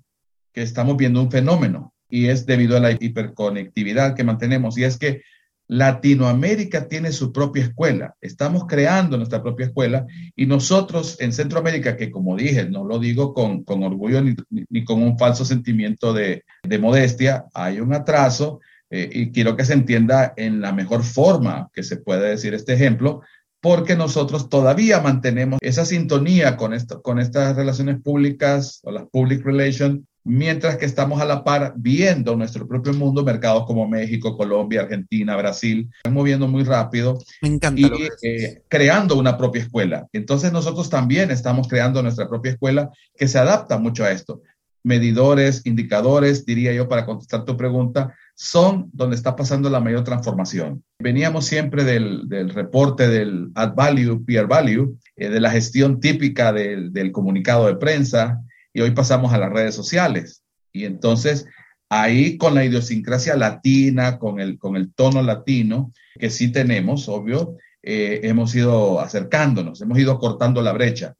que 0.52 0.64
estamos 0.64 0.98
viendo 0.98 1.22
un 1.22 1.32
fenómeno 1.32 1.94
y 2.10 2.28
es 2.28 2.46
debido 2.46 2.76
a 2.76 2.82
la 2.82 2.92
hiperconectividad 2.92 4.16
que 4.16 4.26
mantenemos 4.26 4.78
y 4.78 4.84
es 4.84 4.98
que 4.98 5.22
Latinoamérica 5.68 6.88
tiene 6.88 7.12
su 7.12 7.34
propia 7.34 7.64
escuela, 7.64 8.16
estamos 8.22 8.66
creando 8.68 9.18
nuestra 9.18 9.44
propia 9.44 9.66
escuela 9.66 10.06
y 10.36 10.46
nosotros 10.46 11.18
en 11.20 11.34
Centroamérica, 11.34 11.98
que 11.98 12.10
como 12.10 12.38
dije, 12.38 12.70
no 12.70 12.86
lo 12.86 13.00
digo 13.00 13.34
con, 13.34 13.64
con 13.64 13.84
orgullo 13.84 14.22
ni, 14.22 14.36
ni, 14.70 14.86
con 14.86 15.04
un 15.04 15.18
falso 15.18 15.44
sentimiento 15.44 16.14
de, 16.14 16.46
de 16.64 16.80
modestia, 16.80 17.46
hay 17.54 17.82
un 17.82 17.94
atraso 17.94 18.62
eh, 18.90 19.10
y 19.12 19.32
quiero 19.32 19.58
que 19.58 19.66
se 19.66 19.74
entienda 19.74 20.34
en 20.38 20.62
la 20.62 20.72
mejor 20.72 21.04
forma 21.04 21.70
que 21.74 21.84
se 21.84 21.98
puede 21.98 22.30
decir 22.30 22.54
este 22.54 22.74
ejemplo, 22.74 23.22
porque 23.60 23.98
nosotros 23.98 24.50
todavía 24.50 25.02
mantenemos 25.02 25.60
esa 25.62 25.84
sintonía 25.84 26.56
con, 26.56 26.74
esto, 26.74 27.02
con 27.02 27.20
estas 27.20 27.56
relaciones 27.56 28.02
públicas 28.02 28.80
o 28.84 28.92
las 28.92 29.06
public 29.10 29.44
relations 29.44 30.02
mientras 30.28 30.78
que 30.78 30.86
estamos 30.86 31.22
a 31.22 31.26
la 31.26 31.44
par 31.44 31.74
viendo 31.78 32.36
nuestro 32.36 32.68
propio 32.68 32.94
mundo, 32.94 33.24
mercados 33.24 33.66
como 33.66 33.88
México, 33.88 34.36
Colombia, 34.36 34.82
Argentina, 34.82 35.38
Brasil, 35.38 35.90
están 35.96 36.14
moviendo 36.14 36.48
muy 36.48 36.64
rápido 36.64 37.18
Me 37.42 37.50
encanta 37.50 37.82
y 37.82 37.90
eh, 38.22 38.62
creando 38.68 39.18
una 39.18 39.38
propia 39.38 39.62
escuela. 39.62 40.08
Entonces 40.12 40.52
nosotros 40.52 40.90
también 40.90 41.32
estamos 41.32 41.68
creando 41.68 42.04
nuestra 42.04 42.28
propia 42.28 42.52
escuela 42.52 42.92
que 43.16 43.28
se 43.28 43.40
adapta 43.40 43.78
mucho 43.78 44.04
a 44.04 44.12
esto. 44.12 44.42
Medidores, 44.84 45.66
indicadores, 45.66 46.46
diría 46.46 46.74
yo, 46.74 46.88
para 46.88 47.06
contestar 47.06 47.46
tu 47.46 47.58
pregunta, 47.58 48.14
son 48.36 48.90
donde 48.94 49.16
está 49.16 49.36
pasando 49.36 49.70
la 49.70 49.80
mayor 49.80 50.04
transformación. 50.04 50.84
Veníamos 51.00 51.46
siempre 51.46 51.84
del, 51.84 52.28
del 52.30 52.50
reporte 52.50 53.08
del 53.08 53.50
add 53.56 53.76
value, 53.76 54.24
peer 54.26 54.48
value, 54.48 54.98
eh, 55.16 55.30
de 55.30 55.40
la 55.40 55.52
gestión 55.52 56.00
típica 56.00 56.54
del, 56.54 56.94
del 56.94 57.12
comunicado 57.12 57.68
de 57.68 57.76
prensa, 57.76 58.42
y 58.74 58.82
hoy 58.82 58.92
pasamos 58.92 59.34
a 59.34 59.38
las 59.38 59.52
redes 59.52 59.76
sociales. 59.76 60.44
Y 60.72 60.86
entonces 60.86 61.46
ahí 61.90 62.38
con 62.38 62.56
la 62.56 62.66
idiosincrasia 62.66 63.36
latina, 63.36 64.20
con 64.20 64.40
el, 64.40 64.58
con 64.58 64.76
el 64.76 64.94
tono 64.94 65.22
latino, 65.22 65.94
que 66.20 66.30
sí 66.30 66.52
tenemos, 66.52 67.08
obvio, 67.08 67.58
eh, 67.84 68.22
hemos 68.24 68.54
ido 68.56 69.00
acercándonos, 69.00 69.82
hemos 69.82 69.98
ido 69.98 70.20
cortando 70.20 70.62
la 70.62 70.74
brecha. 70.74 71.16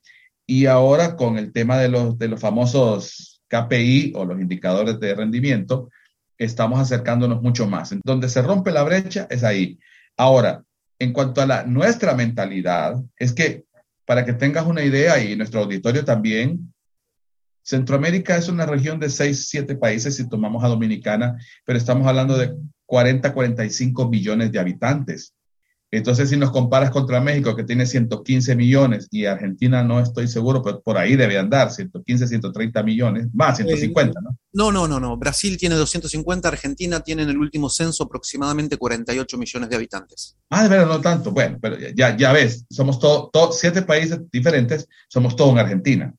Y 0.46 0.66
ahora 0.66 1.16
con 1.16 1.38
el 1.38 1.52
tema 1.52 1.78
de 1.78 1.90
los, 1.90 2.18
de 2.18 2.28
los 2.28 2.40
famosos 2.40 3.42
KPI 3.48 4.14
o 4.16 4.26
los 4.26 4.40
indicadores 4.40 5.00
de 5.00 5.16
rendimiento, 5.16 5.90
estamos 6.38 6.80
acercándonos 6.80 7.42
mucho 7.42 7.68
más. 7.68 7.96
Donde 8.04 8.30
se 8.30 8.42
rompe 8.42 8.72
la 8.72 8.84
brecha 8.84 9.28
es 9.30 9.44
ahí. 9.44 9.80
Ahora, 10.16 10.64
en 11.00 11.14
cuanto 11.14 11.42
a 11.42 11.46
la, 11.46 11.64
nuestra 11.64 12.16
mentalidad, 12.16 12.96
es 13.18 13.34
que 13.34 13.66
para 14.06 14.26
que 14.26 14.34
tengas 14.34 14.66
una 14.66 14.84
idea 14.84 15.22
y 15.22 15.36
nuestro 15.36 15.62
auditorio 15.62 16.06
también, 16.06 16.74
Centroamérica 17.68 18.38
es 18.38 18.48
una 18.48 18.66
región 18.66 18.98
de 18.98 19.10
6, 19.10 19.50
7 19.50 19.76
países 19.76 20.16
si 20.16 20.30
tomamos 20.30 20.64
a 20.64 20.70
Dominicana, 20.70 21.38
pero 21.66 21.78
estamos 21.78 22.08
hablando 22.08 22.38
de 22.38 22.56
40, 22.86 23.34
45 23.34 24.08
millones 24.08 24.54
de 24.54 24.60
habitantes. 24.60 25.34
Entonces, 25.92 26.30
si 26.30 26.38
nos 26.38 26.52
comparas 26.52 26.92
contra 26.92 27.20
México, 27.20 27.58
que 27.58 27.66
tiene 27.66 27.86
115 27.86 28.56
millones, 28.56 29.10
y 29.12 29.26
Argentina 29.26 29.84
no 29.84 30.00
estoy 30.00 30.30
seguro, 30.30 30.64
pero 30.64 30.82
por 30.82 30.98
ahí 30.98 31.18
debe 31.18 31.38
andar, 31.38 31.70
115, 31.70 32.28
130 32.28 32.84
millones, 32.84 33.28
más 33.34 33.58
150, 33.58 34.22
¿no? 34.22 34.38
No, 34.54 34.72
no, 34.72 34.88
no, 34.88 35.02
no. 35.02 35.18
Brasil 35.18 35.58
tiene 35.58 35.76
250, 35.76 36.48
Argentina 36.48 37.02
tiene 37.02 37.24
en 37.24 37.30
el 37.30 37.38
último 37.38 37.70
censo 37.70 38.06
aproximadamente 38.06 38.78
48 38.78 39.38
millones 39.38 39.70
de 39.70 39.76
habitantes. 39.76 40.38
Ah, 40.50 40.64
de 40.64 40.70
verdad, 40.70 40.88
no 40.88 41.02
tanto. 41.02 41.32
Bueno, 41.32 41.58
pero 41.62 41.76
ya, 41.94 42.16
ya 42.16 42.32
ves, 42.32 42.66
somos 42.70 42.98
todos, 42.98 43.30
todo, 43.34 43.52
siete 43.52 43.82
países 43.82 44.22
diferentes, 44.32 44.88
somos 45.10 45.36
todos 45.36 45.52
en 45.52 45.60
Argentina. 45.60 46.14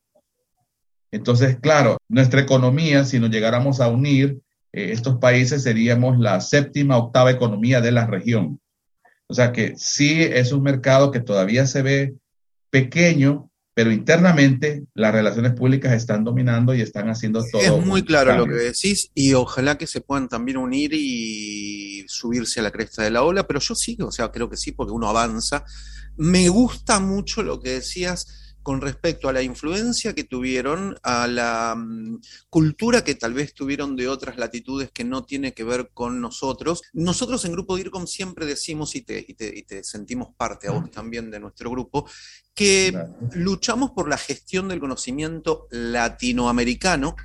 Entonces, 1.11 1.59
claro, 1.61 1.99
nuestra 2.09 2.41
economía, 2.41 3.05
si 3.05 3.19
nos 3.19 3.31
llegáramos 3.31 3.81
a 3.81 3.89
unir, 3.89 4.41
eh, 4.73 4.93
estos 4.93 5.19
países 5.19 5.63
seríamos 5.63 6.19
la 6.19 6.41
séptima, 6.41 6.99
octava 6.99 7.31
economía 7.31 7.81
de 7.81 7.93
la 7.93 8.07
región. 8.07 8.61
O 9.27 9.35
sea 9.35 9.53
que 9.53 9.75
sí 9.77 10.23
es 10.23 10.53
un 10.53 10.63
mercado 10.63 11.11
que 11.11 11.21
todavía 11.21 11.67
se 11.67 11.83
ve 11.83 12.15
pequeño, 12.71 13.51
pero 13.75 13.93
internamente 13.93 14.85
las 14.95 15.13
relaciones 15.13 15.53
públicas 15.53 15.93
están 15.93 16.25
dominando 16.25 16.75
y 16.75 16.81
están 16.81 17.09
haciendo 17.09 17.45
todo. 17.51 17.61
Es 17.63 17.87
muy 17.87 18.03
claro 18.03 18.37
lo 18.37 18.47
que 18.47 18.55
decís 18.55 19.11
y 19.15 19.35
ojalá 19.35 19.79
que 19.79 19.87
se 19.87 20.01
puedan 20.01 20.29
también 20.29 20.57
unir 20.57 20.91
y 20.95 22.05
subirse 22.09 22.61
a 22.61 22.65
la 22.65 22.71
cresta 22.71 23.03
de 23.03 23.11
la 23.11 23.23
ola, 23.23 23.47
pero 23.47 23.61
yo 23.61 23.75
sí, 23.75 23.97
o 24.01 24.11
sea, 24.11 24.33
creo 24.33 24.51
que 24.51 24.57
sí, 24.57 24.73
porque 24.73 24.93
uno 24.93 25.09
avanza. 25.09 25.65
Me 26.17 26.49
gusta 26.49 26.99
mucho 26.99 27.43
lo 27.43 27.61
que 27.61 27.71
decías 27.75 28.38
con 28.63 28.81
respecto 28.81 29.29
a 29.29 29.33
la 29.33 29.43
influencia 29.43 30.15
que 30.15 30.25
tuvieron, 30.25 30.97
a 31.03 31.27
la 31.27 31.75
mm, 31.77 32.21
cultura 32.51 33.03
que 33.05 33.15
tal 33.15 33.35
vez 33.35 33.55
tuvieron 33.55 33.97
de 33.97 34.09
otras 34.09 34.37
latitudes 34.37 34.91
que 34.91 35.05
no 35.05 35.25
tiene 35.25 35.55
que 35.55 35.65
ver 35.65 35.91
con 35.95 36.21
nosotros. 36.21 36.83
Nosotros 36.93 37.45
en 37.45 37.53
Grupo 37.53 37.77
DIRCOM 37.77 38.07
siempre 38.07 38.47
decimos, 38.47 38.95
y 38.95 39.03
te, 39.03 39.25
y 39.27 39.35
te, 39.35 39.85
sentimos 39.85 40.29
parte 40.37 40.69
a 40.69 40.73
vos 40.73 40.91
también 40.91 41.31
de 41.31 41.41
nuestro 41.41 41.71
grupo, 41.71 42.09
que 42.55 42.93
luchamos 43.33 43.93
por 43.93 44.09
la 44.09 44.19
gestión 44.19 44.69
del 44.69 44.81
conocimiento 44.81 45.69
latinoamericano 45.71 47.17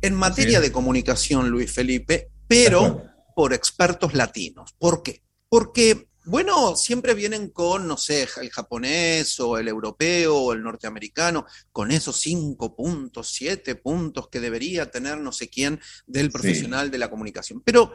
en 0.00 0.14
materia 0.14 0.60
de 0.60 0.72
comunicación, 0.72 1.48
Luis 1.48 1.72
Felipe, 1.72 2.30
pero 2.48 3.02
por 3.34 3.52
expertos 3.52 4.14
latinos. 4.14 4.74
¿Por 4.78 5.02
qué? 5.02 5.22
Porque 5.48 6.08
bueno, 6.24 6.76
siempre 6.76 7.14
vienen 7.14 7.48
con, 7.50 7.88
no 7.88 7.96
sé, 7.96 8.28
el 8.40 8.50
japonés 8.50 9.40
o 9.40 9.58
el 9.58 9.68
europeo 9.68 10.36
o 10.36 10.52
el 10.52 10.62
norteamericano, 10.62 11.46
con 11.72 11.90
esos 11.90 12.20
cinco 12.20 12.76
puntos, 12.76 13.32
siete 13.32 13.74
puntos 13.74 14.28
que 14.28 14.40
debería 14.40 14.90
tener 14.90 15.18
no 15.18 15.32
sé 15.32 15.48
quién 15.48 15.80
del 16.06 16.30
profesional 16.30 16.90
de 16.90 16.98
la 16.98 17.10
comunicación. 17.10 17.60
Pero 17.64 17.92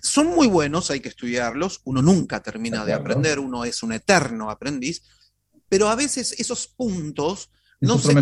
son 0.00 0.28
muy 0.28 0.46
buenos, 0.46 0.90
hay 0.90 1.00
que 1.00 1.08
estudiarlos, 1.08 1.80
uno 1.84 2.00
nunca 2.00 2.42
termina 2.42 2.84
de 2.84 2.94
aprender, 2.94 3.38
uno 3.38 3.64
es 3.64 3.82
un 3.82 3.92
eterno 3.92 4.50
aprendiz, 4.50 5.02
pero 5.68 5.88
a 5.88 5.96
veces 5.96 6.34
esos 6.38 6.68
puntos 6.68 7.50
no 7.80 7.98
se, 7.98 8.14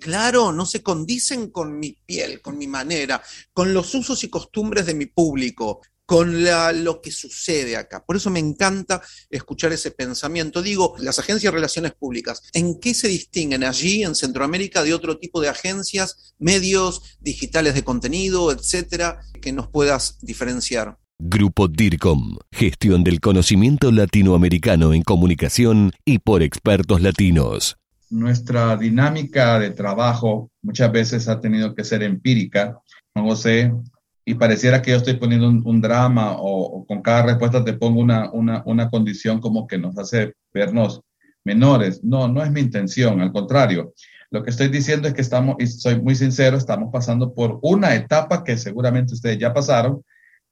claro, 0.00 0.52
no 0.52 0.66
se 0.66 0.82
condicen 0.82 1.50
con 1.50 1.78
mi 1.78 1.92
piel, 2.04 2.42
con 2.42 2.58
mi 2.58 2.66
manera, 2.66 3.22
con 3.54 3.72
los 3.72 3.94
usos 3.94 4.22
y 4.24 4.28
costumbres 4.28 4.84
de 4.84 4.94
mi 4.94 5.06
público 5.06 5.80
con 6.06 6.44
lo 6.84 7.00
que 7.00 7.10
sucede 7.10 7.76
acá. 7.76 8.04
Por 8.04 8.16
eso 8.16 8.30
me 8.30 8.40
encanta 8.40 9.02
escuchar 9.30 9.72
ese 9.72 9.90
pensamiento. 9.90 10.62
Digo, 10.62 10.94
las 10.98 11.18
agencias 11.18 11.52
de 11.52 11.56
relaciones 11.56 11.92
públicas, 11.92 12.42
¿en 12.52 12.78
qué 12.78 12.94
se 12.94 13.08
distinguen 13.08 13.64
allí 13.64 14.02
en 14.02 14.14
Centroamérica 14.14 14.82
de 14.82 14.94
otro 14.94 15.18
tipo 15.18 15.40
de 15.40 15.48
agencias, 15.48 16.34
medios 16.38 17.16
digitales 17.20 17.74
de 17.74 17.84
contenido, 17.84 18.52
etcétera, 18.52 19.20
que 19.40 19.52
nos 19.52 19.68
puedas 19.68 20.18
diferenciar? 20.20 20.98
Grupo 21.18 21.68
DIRCOM, 21.68 22.38
gestión 22.52 23.04
del 23.04 23.20
conocimiento 23.20 23.92
latinoamericano 23.92 24.92
en 24.92 25.02
comunicación 25.02 25.92
y 26.04 26.18
por 26.18 26.42
expertos 26.42 27.00
latinos. 27.00 27.76
Nuestra 28.10 28.76
dinámica 28.76 29.58
de 29.58 29.70
trabajo 29.70 30.50
muchas 30.60 30.92
veces 30.92 31.28
ha 31.28 31.40
tenido 31.40 31.74
que 31.74 31.84
ser 31.84 32.02
empírica. 32.02 32.78
José 33.14 33.72
y 34.24 34.34
pareciera 34.34 34.80
que 34.80 34.90
yo 34.90 34.96
estoy 34.96 35.14
poniendo 35.14 35.48
un, 35.48 35.80
drama 35.80 36.36
o, 36.38 36.84
con 36.86 37.02
cada 37.02 37.24
respuesta 37.24 37.64
te 37.64 37.74
pongo 37.74 38.00
una, 38.00 38.30
una, 38.32 38.62
una, 38.64 38.88
condición 38.88 39.40
como 39.40 39.66
que 39.66 39.76
nos 39.76 39.98
hace 39.98 40.34
vernos 40.52 41.02
menores. 41.44 42.02
No, 42.02 42.26
no 42.28 42.42
es 42.42 42.50
mi 42.50 42.60
intención, 42.60 43.20
al 43.20 43.32
contrario. 43.32 43.92
Lo 44.30 44.42
que 44.42 44.50
estoy 44.50 44.68
diciendo 44.68 45.08
es 45.08 45.14
que 45.14 45.20
estamos, 45.20 45.56
y 45.58 45.66
soy 45.66 46.00
muy 46.00 46.16
sincero, 46.16 46.56
estamos 46.56 46.90
pasando 46.90 47.34
por 47.34 47.58
una 47.62 47.94
etapa 47.94 48.42
que 48.42 48.56
seguramente 48.56 49.14
ustedes 49.14 49.38
ya 49.38 49.52
pasaron 49.52 50.02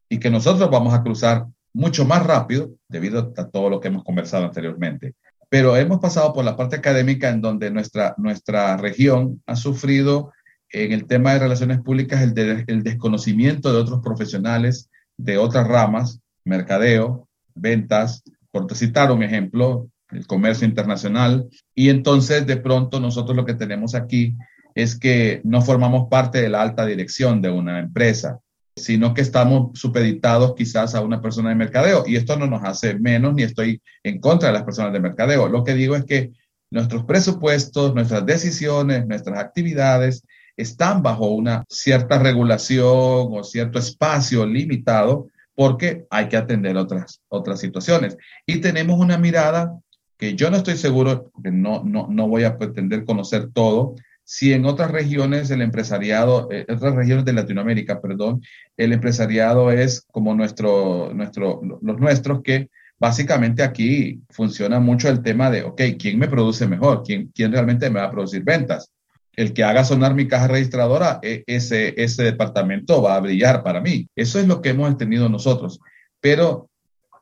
y 0.08 0.18
que 0.18 0.30
nosotros 0.30 0.70
vamos 0.70 0.92
a 0.92 1.02
cruzar 1.02 1.46
mucho 1.72 2.04
más 2.04 2.24
rápido 2.24 2.70
debido 2.88 3.32
a 3.36 3.48
todo 3.48 3.70
lo 3.70 3.80
que 3.80 3.88
hemos 3.88 4.04
conversado 4.04 4.44
anteriormente. 4.44 5.14
Pero 5.48 5.76
hemos 5.76 5.98
pasado 5.98 6.32
por 6.32 6.44
la 6.44 6.56
parte 6.56 6.76
académica 6.76 7.30
en 7.30 7.40
donde 7.40 7.70
nuestra, 7.70 8.14
nuestra 8.18 8.76
región 8.76 9.42
ha 9.46 9.56
sufrido 9.56 10.32
en 10.72 10.92
el 10.92 11.06
tema 11.06 11.32
de 11.32 11.40
relaciones 11.40 11.80
públicas 11.80 12.22
el, 12.22 12.64
el 12.66 12.82
desconocimiento 12.82 13.72
de 13.72 13.78
otros 13.78 14.00
profesionales 14.02 14.88
de 15.16 15.38
otras 15.38 15.68
ramas, 15.68 16.20
mercadeo, 16.44 17.28
ventas, 17.54 18.22
por 18.50 18.72
citar 18.74 19.12
un 19.12 19.22
ejemplo, 19.22 19.88
el 20.10 20.26
comercio 20.26 20.66
internacional, 20.66 21.48
y 21.74 21.88
entonces 21.88 22.46
de 22.46 22.56
pronto 22.56 23.00
nosotros 23.00 23.36
lo 23.36 23.44
que 23.44 23.54
tenemos 23.54 23.94
aquí 23.94 24.34
es 24.74 24.98
que 24.98 25.40
no 25.44 25.62
formamos 25.62 26.08
parte 26.10 26.40
de 26.40 26.48
la 26.48 26.62
alta 26.62 26.84
dirección 26.86 27.42
de 27.42 27.50
una 27.50 27.78
empresa, 27.78 28.40
sino 28.74 29.12
que 29.12 29.20
estamos 29.20 29.78
supeditados 29.78 30.54
quizás 30.54 30.94
a 30.94 31.02
una 31.02 31.20
persona 31.20 31.50
de 31.50 31.54
mercadeo, 31.56 32.04
y 32.06 32.16
esto 32.16 32.38
no 32.38 32.46
nos 32.46 32.64
hace 32.64 32.98
menos 32.98 33.34
ni 33.34 33.42
estoy 33.42 33.82
en 34.02 34.18
contra 34.18 34.48
de 34.48 34.54
las 34.54 34.64
personas 34.64 34.92
de 34.92 35.00
mercadeo. 35.00 35.48
Lo 35.48 35.64
que 35.64 35.74
digo 35.74 35.94
es 35.94 36.04
que 36.04 36.32
nuestros 36.70 37.04
presupuestos, 37.04 37.94
nuestras 37.94 38.24
decisiones, 38.24 39.06
nuestras 39.06 39.38
actividades 39.38 40.24
están 40.56 41.02
bajo 41.02 41.28
una 41.28 41.64
cierta 41.68 42.18
regulación 42.18 42.84
o 42.86 43.44
cierto 43.44 43.78
espacio 43.78 44.46
limitado 44.46 45.28
porque 45.54 46.06
hay 46.10 46.28
que 46.28 46.36
atender 46.36 46.76
otras, 46.76 47.20
otras 47.28 47.60
situaciones. 47.60 48.16
Y 48.46 48.60
tenemos 48.60 48.98
una 48.98 49.18
mirada 49.18 49.78
que 50.16 50.34
yo 50.34 50.50
no 50.50 50.56
estoy 50.56 50.76
seguro, 50.76 51.30
que 51.42 51.50
no, 51.50 51.82
no, 51.84 52.06
no 52.08 52.28
voy 52.28 52.44
a 52.44 52.56
pretender 52.56 53.04
conocer 53.04 53.50
todo, 53.52 53.96
si 54.24 54.52
en 54.52 54.64
otras 54.64 54.90
regiones 54.90 55.50
el 55.50 55.62
empresariado, 55.62 56.48
en 56.50 56.60
eh, 56.60 56.66
otras 56.68 56.94
regiones 56.94 57.24
de 57.24 57.32
Latinoamérica, 57.32 58.00
perdón, 58.00 58.40
el 58.76 58.92
empresariado 58.92 59.70
es 59.70 60.06
como 60.10 60.34
nuestro, 60.34 61.12
nuestro, 61.12 61.60
los 61.82 61.98
nuestros, 61.98 62.40
que 62.42 62.70
básicamente 62.98 63.62
aquí 63.62 64.22
funciona 64.30 64.78
mucho 64.78 65.08
el 65.08 65.22
tema 65.22 65.50
de, 65.50 65.64
ok, 65.64 65.82
¿quién 65.98 66.18
me 66.18 66.28
produce 66.28 66.66
mejor? 66.68 67.02
¿Quién, 67.04 67.32
quién 67.34 67.52
realmente 67.52 67.90
me 67.90 68.00
va 68.00 68.06
a 68.06 68.10
producir 68.10 68.44
ventas? 68.44 68.90
El 69.34 69.52
que 69.52 69.64
haga 69.64 69.84
sonar 69.84 70.14
mi 70.14 70.28
caja 70.28 70.48
registradora, 70.48 71.18
e, 71.22 71.42
ese, 71.46 71.94
ese 72.02 72.22
departamento 72.22 73.02
va 73.02 73.16
a 73.16 73.20
brillar 73.20 73.62
para 73.62 73.80
mí. 73.80 74.08
Eso 74.14 74.38
es 74.38 74.46
lo 74.46 74.60
que 74.60 74.70
hemos 74.70 74.90
entendido 74.90 75.28
nosotros. 75.28 75.80
Pero 76.20 76.68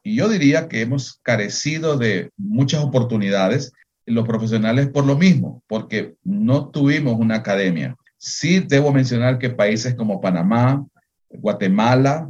yo 0.03 0.29
diría 0.29 0.69
que 0.69 0.81
hemos 0.81 1.21
carecido 1.23 1.97
de 1.97 2.31
muchas 2.37 2.83
oportunidades 2.83 3.73
los 4.07 4.27
profesionales 4.27 4.89
por 4.89 5.07
lo 5.07 5.17
mismo, 5.17 5.63
porque 5.67 6.15
no 6.25 6.69
tuvimos 6.71 7.19
una 7.19 7.37
academia. 7.37 7.97
Sí 8.19 8.61
debo 8.61 8.93
mencionar 8.93 9.39
que 9.39 9.51
países 9.51 9.95
como 9.95 10.21
Panamá, 10.21 10.85
Guatemala, 11.29 12.29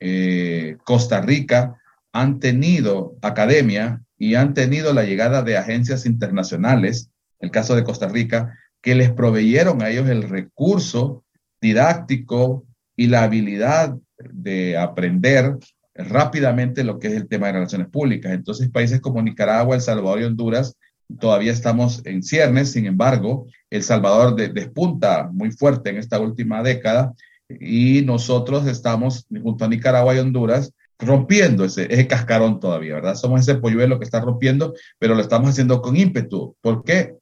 eh, 0.00 0.76
Costa 0.84 1.20
Rica 1.20 1.76
han 2.12 2.40
tenido 2.40 3.16
academia 3.22 4.02
y 4.16 4.34
han 4.34 4.54
tenido 4.54 4.92
la 4.92 5.04
llegada 5.04 5.42
de 5.42 5.56
agencias 5.56 6.06
internacionales, 6.06 7.10
el 7.40 7.50
caso 7.50 7.76
de 7.76 7.84
Costa 7.84 8.08
Rica, 8.08 8.58
que 8.80 8.94
les 8.94 9.10
proveyeron 9.12 9.82
a 9.82 9.90
ellos 9.90 10.08
el 10.08 10.22
recurso 10.22 11.24
didáctico 11.60 12.64
y 12.96 13.06
la 13.08 13.24
habilidad 13.24 13.96
de 14.18 14.76
aprender 14.76 15.56
rápidamente 15.94 16.84
lo 16.84 16.98
que 16.98 17.08
es 17.08 17.14
el 17.14 17.28
tema 17.28 17.48
de 17.48 17.54
relaciones 17.54 17.88
públicas. 17.88 18.32
Entonces, 18.32 18.70
países 18.70 19.00
como 19.00 19.22
Nicaragua, 19.22 19.74
El 19.74 19.82
Salvador 19.82 20.20
y 20.20 20.24
Honduras 20.24 20.76
todavía 21.18 21.52
estamos 21.52 22.02
en 22.04 22.22
ciernes, 22.22 22.72
sin 22.72 22.86
embargo, 22.86 23.46
El 23.70 23.82
Salvador 23.82 24.36
despunta 24.36 25.30
muy 25.32 25.50
fuerte 25.52 25.90
en 25.90 25.96
esta 25.96 26.20
última 26.20 26.62
década 26.62 27.14
y 27.48 28.02
nosotros 28.02 28.66
estamos 28.66 29.26
junto 29.42 29.64
a 29.64 29.68
Nicaragua 29.68 30.14
y 30.14 30.18
Honduras 30.18 30.72
rompiendo 30.98 31.64
ese, 31.64 31.86
ese 31.90 32.06
cascarón 32.06 32.60
todavía, 32.60 32.94
¿verdad? 32.94 33.14
Somos 33.14 33.40
ese 33.40 33.54
polluelo 33.54 33.98
que 33.98 34.04
está 34.04 34.20
rompiendo, 34.20 34.74
pero 34.98 35.14
lo 35.14 35.22
estamos 35.22 35.50
haciendo 35.50 35.80
con 35.80 35.96
ímpetu. 35.96 36.56
¿Por 36.60 36.84
qué? 36.84 37.14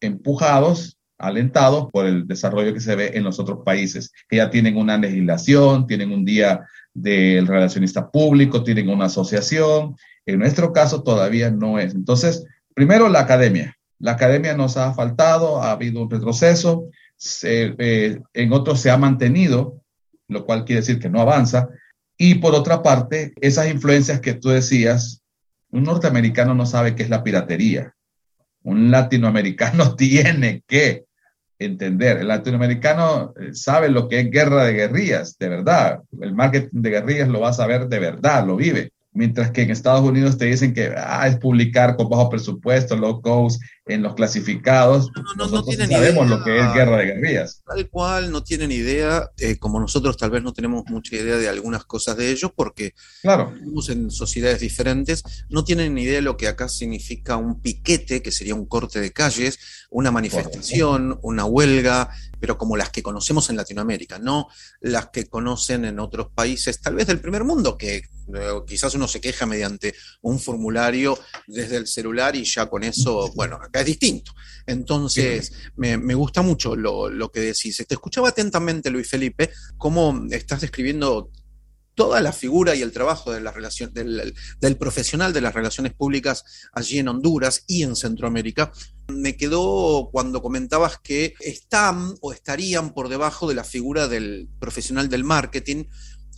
Empujados, 0.00 0.96
alentados 1.18 1.88
por 1.90 2.06
el 2.06 2.26
desarrollo 2.26 2.74
que 2.74 2.80
se 2.80 2.94
ve 2.94 3.12
en 3.14 3.24
los 3.24 3.38
otros 3.38 3.60
países, 3.64 4.12
que 4.28 4.36
ya 4.36 4.50
tienen 4.50 4.76
una 4.76 4.98
legislación, 4.98 5.86
tienen 5.86 6.12
un 6.12 6.24
día 6.24 6.66
del 6.92 7.46
relacionista 7.46 8.10
público, 8.10 8.62
tienen 8.62 8.88
una 8.88 9.06
asociación. 9.06 9.96
En 10.26 10.38
nuestro 10.38 10.72
caso 10.72 11.02
todavía 11.02 11.50
no 11.50 11.78
es. 11.78 11.94
Entonces, 11.94 12.44
primero 12.74 13.08
la 13.08 13.20
academia. 13.20 13.76
La 13.98 14.12
academia 14.12 14.54
nos 14.54 14.76
ha 14.76 14.92
faltado, 14.92 15.62
ha 15.62 15.72
habido 15.72 16.02
un 16.02 16.10
retroceso, 16.10 16.90
eh, 17.42 18.20
en 18.34 18.52
otros 18.52 18.80
se 18.80 18.90
ha 18.90 18.98
mantenido, 18.98 19.80
lo 20.28 20.44
cual 20.44 20.66
quiere 20.66 20.82
decir 20.82 20.98
que 20.98 21.08
no 21.08 21.20
avanza. 21.20 21.68
Y 22.18 22.36
por 22.36 22.54
otra 22.54 22.82
parte, 22.82 23.32
esas 23.40 23.70
influencias 23.70 24.20
que 24.20 24.34
tú 24.34 24.50
decías, 24.50 25.22
un 25.70 25.84
norteamericano 25.84 26.54
no 26.54 26.66
sabe 26.66 26.94
qué 26.94 27.04
es 27.04 27.10
la 27.10 27.22
piratería 27.24 27.95
un 28.66 28.90
latinoamericano 28.90 29.94
tiene 29.96 30.62
que 30.66 31.04
entender. 31.58 32.18
El 32.18 32.28
latinoamericano 32.28 33.32
eh, 33.40 33.54
sabe 33.54 33.88
lo 33.88 34.08
que 34.08 34.20
es 34.20 34.30
guerra 34.30 34.64
de 34.64 34.74
guerrillas, 34.74 35.38
de 35.38 35.48
verdad. 35.48 36.00
El 36.20 36.34
marketing 36.34 36.82
de 36.82 36.90
guerrillas 36.90 37.28
lo 37.28 37.40
va 37.40 37.50
a 37.50 37.54
saber 37.54 37.86
de 37.88 37.98
verdad, 37.98 38.46
lo 38.46 38.56
vive. 38.56 38.90
Mientras 39.12 39.50
que 39.50 39.62
en 39.62 39.70
Estados 39.70 40.02
Unidos 40.02 40.36
te 40.36 40.44
dicen 40.46 40.74
que 40.74 40.92
ah, 40.94 41.26
es 41.26 41.38
publicar 41.38 41.96
con 41.96 42.10
bajo 42.10 42.28
presupuesto, 42.28 42.96
low 42.96 43.22
cost, 43.22 43.62
en 43.86 44.02
los 44.02 44.14
clasificados. 44.14 45.10
No, 45.14 45.22
no, 45.22 45.34
nosotros 45.44 45.78
no 45.78 45.86
sabemos 45.86 46.28
lo 46.28 46.42
que 46.42 46.58
es 46.58 46.74
guerra 46.74 46.98
de 46.98 47.04
guerrillas. 47.06 47.62
Tal 47.64 47.88
cual, 47.88 48.32
no 48.32 48.42
tienen 48.42 48.72
idea, 48.72 49.30
eh, 49.38 49.58
como 49.58 49.78
nosotros 49.78 50.16
tal 50.16 50.30
vez 50.30 50.42
no 50.42 50.52
tenemos 50.52 50.84
mucha 50.88 51.14
idea 51.14 51.36
de 51.36 51.48
algunas 51.48 51.84
cosas 51.84 52.16
de 52.16 52.30
ellos, 52.30 52.50
porque 52.54 52.94
claro. 53.22 53.52
vivimos 53.52 53.88
en 53.88 54.10
sociedades 54.10 54.60
diferentes, 54.60 55.22
no 55.48 55.64
tienen 55.64 55.94
ni 55.94 56.02
idea 56.02 56.16
de 56.16 56.22
lo 56.22 56.36
que 56.36 56.48
acá 56.48 56.68
significa 56.68 57.36
un 57.36 57.60
piquete, 57.60 58.22
que 58.22 58.32
sería 58.32 58.56
un 58.56 58.66
corte 58.66 59.00
de 59.00 59.12
calles, 59.12 59.58
una 59.90 60.10
manifestación, 60.10 61.18
una 61.22 61.44
huelga, 61.44 62.10
pero 62.40 62.58
como 62.58 62.76
las 62.76 62.90
que 62.90 63.02
conocemos 63.02 63.50
en 63.50 63.56
Latinoamérica, 63.56 64.18
no 64.18 64.48
las 64.80 65.10
que 65.10 65.26
conocen 65.26 65.84
en 65.84 66.00
otros 66.00 66.28
países, 66.34 66.80
tal 66.80 66.96
vez 66.96 67.06
del 67.06 67.20
primer 67.20 67.44
mundo, 67.44 67.78
que 67.78 68.02
eh, 68.34 68.52
quizás 68.66 68.94
uno 68.94 69.06
se 69.06 69.20
queja 69.20 69.46
mediante 69.46 69.94
un 70.22 70.40
formulario 70.40 71.18
desde 71.46 71.76
el 71.76 71.86
celular 71.86 72.34
y 72.34 72.44
ya 72.44 72.66
con 72.66 72.82
eso, 72.82 73.32
bueno, 73.36 73.56
acá 73.56 73.75
acá 73.76 73.80
es 73.80 73.86
distinto. 73.86 74.32
Entonces, 74.66 75.52
me, 75.76 75.96
gusta 76.14 76.42
mucho 76.42 76.74
lo, 76.74 77.30
que 77.30 77.40
decís. 77.40 77.76
Te 77.86 77.94
escuchaba 77.94 78.30
atentamente, 78.30 78.90
Luis 78.90 79.08
Felipe, 79.08 79.50
cómo 79.76 80.26
estás 80.30 80.62
describiendo 80.62 81.30
toda 81.94 82.20
la 82.20 82.32
figura 82.32 82.74
y 82.74 82.82
el 82.82 82.92
trabajo 82.92 83.32
de 83.32 83.40
la 83.40 83.52
relación, 83.52 83.92
del, 83.94 84.34
del, 84.60 84.76
profesional 84.76 85.32
de 85.32 85.40
las 85.40 85.54
relaciones 85.54 85.94
públicas 85.94 86.44
allí 86.72 86.98
en 86.98 87.08
Honduras 87.08 87.64
y 87.66 87.84
en 87.84 87.96
Centroamérica. 87.96 88.72
Me 89.08 89.36
quedó 89.36 90.10
cuando 90.12 90.42
comentabas 90.42 90.98
que 90.98 91.34
están 91.40 92.14
o 92.20 92.32
estarían 92.32 92.92
por 92.92 93.08
debajo 93.08 93.48
de 93.48 93.54
la 93.54 93.64
figura 93.64 94.08
del 94.08 94.48
profesional 94.58 95.08
del 95.08 95.24
marketing, 95.24 95.84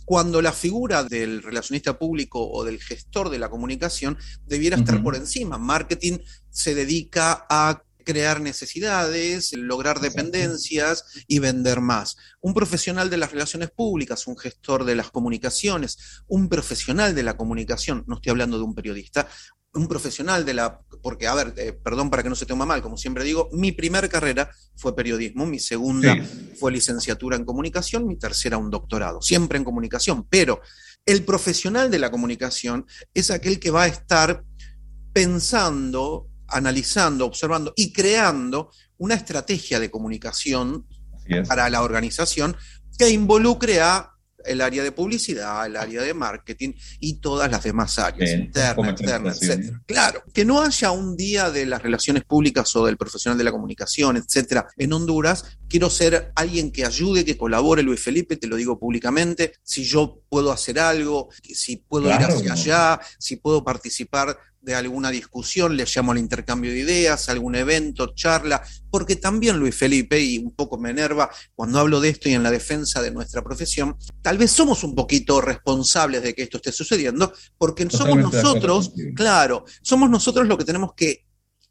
cuando 0.09 0.41
la 0.41 0.53
figura 0.53 1.03
del 1.03 1.43
relacionista 1.43 1.99
público 1.99 2.49
o 2.49 2.63
del 2.63 2.81
gestor 2.81 3.29
de 3.29 3.37
la 3.37 3.47
comunicación 3.47 4.17
debiera 4.43 4.75
estar 4.75 5.03
por 5.03 5.15
encima. 5.15 5.59
Marketing 5.59 6.17
se 6.49 6.73
dedica 6.73 7.45
a 7.47 7.83
crear 8.03 8.41
necesidades, 8.41 9.53
lograr 9.53 9.99
dependencias 9.99 11.05
y 11.27 11.37
vender 11.37 11.79
más. 11.79 12.17
Un 12.41 12.55
profesional 12.55 13.11
de 13.11 13.17
las 13.17 13.31
relaciones 13.31 13.69
públicas, 13.69 14.25
un 14.25 14.35
gestor 14.35 14.83
de 14.83 14.95
las 14.95 15.11
comunicaciones, 15.11 16.23
un 16.27 16.49
profesional 16.49 17.13
de 17.13 17.21
la 17.21 17.37
comunicación, 17.37 18.03
no 18.07 18.15
estoy 18.15 18.31
hablando 18.31 18.57
de 18.57 18.63
un 18.63 18.73
periodista, 18.73 19.27
un 19.73 19.87
profesional 19.87 20.45
de 20.45 20.53
la, 20.53 20.81
porque 21.01 21.27
a 21.27 21.35
ver, 21.35 21.53
eh, 21.57 21.73
perdón 21.73 22.09
para 22.09 22.23
que 22.23 22.29
no 22.29 22.35
se 22.35 22.45
tome 22.45 22.65
mal, 22.65 22.81
como 22.81 22.97
siempre 22.97 23.23
digo, 23.23 23.49
mi 23.51 23.71
primer 23.71 24.09
carrera 24.09 24.49
fue 24.75 24.95
periodismo, 24.95 25.45
mi 25.45 25.59
segunda 25.59 26.15
fue 26.59 26.71
licenciatura 26.71 27.37
en 27.37 27.45
comunicación, 27.45 28.07
mi 28.07 28.17
tercera 28.17 28.57
un 28.57 28.71
doctorado, 28.71 29.21
siempre 29.21 29.57
en 29.57 29.63
comunicación, 29.63 30.25
pero 30.27 30.61
el 31.05 31.23
profesional 31.23 31.91
de 31.91 31.99
la 31.99 32.09
comunicación 32.11 32.85
es 33.13 33.31
aquel 33.31 33.59
que 33.59 33.71
va 33.71 33.83
a 33.83 33.87
estar 33.87 34.43
pensando, 35.13 36.27
analizando, 36.47 37.25
observando 37.25 37.73
y 37.75 37.93
creando 37.93 38.71
una 38.97 39.15
estrategia 39.15 39.79
de 39.79 39.91
comunicación 39.91 40.87
para 41.47 41.69
la 41.69 41.83
organización 41.83 42.57
que 42.97 43.09
involucre 43.09 43.81
a 43.81 44.11
el 44.45 44.61
área 44.61 44.83
de 44.83 44.91
publicidad, 44.91 45.65
el 45.65 45.75
área 45.75 46.01
de 46.01 46.13
marketing 46.13 46.73
y 46.99 47.15
todas 47.15 47.49
las 47.51 47.63
demás 47.63 47.99
áreas, 47.99 48.31
interna, 48.31 48.89
externa, 48.89 49.31
etc. 49.31 49.75
Claro, 49.85 50.23
que 50.33 50.45
no 50.45 50.61
haya 50.61 50.91
un 50.91 51.15
día 51.15 51.49
de 51.49 51.65
las 51.65 51.81
relaciones 51.81 52.23
públicas 52.23 52.75
o 52.75 52.85
del 52.85 52.97
profesional 52.97 53.37
de 53.37 53.43
la 53.43 53.51
comunicación, 53.51 54.17
etcétera, 54.17 54.67
en 54.77 54.93
Honduras. 54.93 55.57
Quiero 55.67 55.89
ser 55.89 56.31
alguien 56.35 56.71
que 56.71 56.85
ayude, 56.85 57.25
que 57.25 57.37
colabore, 57.37 57.83
Luis 57.83 58.01
Felipe, 58.01 58.37
te 58.37 58.47
lo 58.47 58.55
digo 58.55 58.79
públicamente. 58.79 59.53
Si 59.63 59.83
yo 59.83 60.21
puedo 60.29 60.51
hacer 60.51 60.79
algo, 60.79 61.29
si 61.43 61.77
puedo 61.77 62.07
ir 62.07 62.21
hacia 62.23 62.53
allá, 62.53 62.99
si 63.17 63.35
puedo 63.35 63.63
participar 63.63 64.37
de 64.61 64.75
alguna 64.75 65.09
discusión, 65.09 65.77
le 65.77 65.85
llamo 65.85 66.11
al 66.11 66.17
intercambio 66.17 66.71
de 66.71 66.79
ideas, 66.79 67.29
algún 67.29 67.55
evento, 67.55 68.13
charla, 68.13 68.61
porque 68.91 69.15
también 69.15 69.57
Luis 69.57 69.75
Felipe, 69.75 70.19
y 70.19 70.37
un 70.37 70.51
poco 70.51 70.77
me 70.77 70.89
enerva 70.89 71.29
cuando 71.55 71.79
hablo 71.79 72.01
de 72.01 72.09
esto 72.09 72.29
y 72.29 72.33
en 72.33 72.43
la 72.43 72.51
defensa 72.51 73.01
de 73.01 73.11
nuestra 73.11 73.41
profesión, 73.41 73.95
tal 74.21 74.37
vez 74.37 74.51
somos 74.51 74.83
un 74.83 74.95
poquito 74.95 75.39
responsables 75.41 76.23
de 76.23 76.33
que 76.35 76.43
esto 76.43 76.57
esté 76.57 76.71
sucediendo, 76.71 77.33
porque 77.57 77.87
somos 77.89 78.17
nosotros, 78.17 78.91
claro, 79.15 79.65
somos 79.81 80.09
nosotros 80.09 80.47
los 80.47 80.57
que 80.57 80.65
tenemos 80.65 80.93
que 80.95 81.25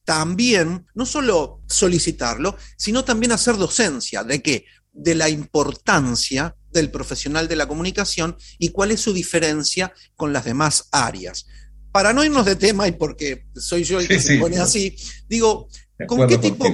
también, 0.05 0.87
no 0.95 1.05
solo 1.05 1.61
solicitarlo, 1.67 2.57
sino 2.79 3.05
también 3.05 3.33
hacer 3.33 3.59
docencia 3.59 4.25
de 4.25 4.43
qué, 4.43 4.65
de 4.93 5.15
la 5.15 5.29
importancia 5.29 6.57
del 6.71 6.91
profesional 6.91 7.47
de 7.49 7.57
la 7.57 7.69
comunicación 7.69 8.37
y 8.59 8.71
cuál 8.71 8.91
es 8.91 9.01
su 9.01 9.13
diferencia 9.13 9.93
con 10.17 10.33
las 10.33 10.45
demás 10.45 10.89
áreas 10.93 11.47
para 11.99 12.13
no 12.13 12.25
irnos 12.25 12.47
de 12.47 12.55
tema 12.55 12.87
y 12.87 12.93
porque 12.93 13.47
soy 13.57 13.83
yo 13.83 13.99
el 13.99 14.07
que 14.07 14.21
se 14.21 14.39
pone 14.39 14.59
así, 14.59 14.95
digo, 15.29 15.67
¿con 16.07 16.29
qué 16.29 16.39
tipo... 16.39 16.65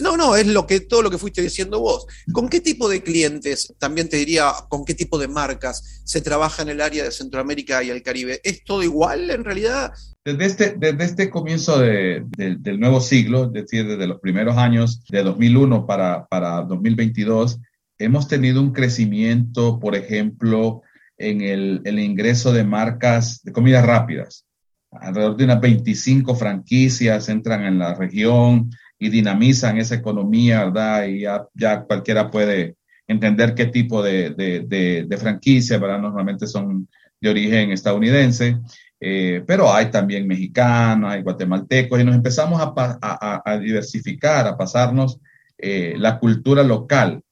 No, 0.00 0.16
no, 0.16 0.34
es 0.34 0.48
lo 0.48 0.66
que, 0.66 0.80
todo 0.80 1.00
lo 1.02 1.12
que 1.12 1.18
fuiste 1.18 1.40
diciendo 1.40 1.78
vos. 1.78 2.08
¿Con 2.32 2.48
qué 2.48 2.60
tipo 2.60 2.88
de 2.88 3.04
clientes, 3.04 3.72
también 3.78 4.08
te 4.08 4.16
diría, 4.16 4.50
con 4.68 4.84
qué 4.84 4.94
tipo 4.94 5.16
de 5.16 5.28
marcas 5.28 6.02
se 6.04 6.20
trabaja 6.22 6.62
en 6.62 6.70
el 6.70 6.80
área 6.80 7.04
de 7.04 7.12
Centroamérica 7.12 7.84
y 7.84 7.90
el 7.90 8.02
Caribe? 8.02 8.40
¿Es 8.42 8.64
todo 8.64 8.82
igual 8.82 9.30
en 9.30 9.44
realidad? 9.44 9.92
Desde 10.24 10.44
este, 10.44 10.74
desde 10.76 11.04
este 11.04 11.30
comienzo 11.30 11.78
del 11.78 12.80
nuevo 12.80 13.00
siglo, 13.00 13.44
es 13.44 13.52
decir, 13.52 13.86
desde 13.86 14.08
los 14.08 14.18
primeros 14.18 14.56
años 14.56 15.04
de 15.08 15.22
2001 15.22 15.86
para, 15.86 16.26
para 16.26 16.62
2022, 16.62 17.60
hemos 17.98 18.26
tenido 18.26 18.60
un 18.60 18.72
crecimiento, 18.72 19.78
por 19.78 19.94
ejemplo, 19.94 20.82
en 21.18 21.40
el, 21.40 21.98
ingreso 21.98 22.52
de 22.52 22.64
marcas 22.64 23.42
de 23.42 23.52
comidas 23.52 23.84
rápidas. 23.84 24.46
Alrededor 24.90 25.36
de 25.36 25.44
unas 25.44 25.60
25 25.60 26.34
franquicias 26.34 27.28
entran 27.28 27.64
en 27.64 27.78
la 27.78 27.94
región 27.94 28.70
y 28.98 29.08
dinamizan 29.08 29.78
esa 29.78 29.94
economía, 29.94 30.64
¿verdad? 30.64 31.06
Y 31.06 31.20
ya, 31.20 31.82
cualquiera 31.82 32.30
puede 32.30 32.76
entender 33.06 33.54
qué 33.54 33.66
tipo 33.66 34.02
de, 34.02 34.30
de, 34.30 35.18
franquicia, 35.18 35.78
¿verdad? 35.78 36.00
Normalmente 36.00 36.46
son 36.46 36.88
de 37.20 37.30
origen 37.30 37.72
estadounidense, 37.72 38.58
eh, 39.00 39.42
pero 39.46 39.72
hay 39.72 39.90
también 39.90 40.26
mexicanos, 40.26 41.12
hay 41.12 41.22
guatemaltecos, 41.22 42.00
y 42.00 42.04
nos 42.04 42.14
empezamos 42.14 42.60
a, 42.60 43.58
diversificar, 43.58 44.46
a 44.46 44.56
pasarnos 44.56 45.18
eh, 45.58 45.94
la 45.96 46.18
cultura 46.18 46.62
local 46.62 47.22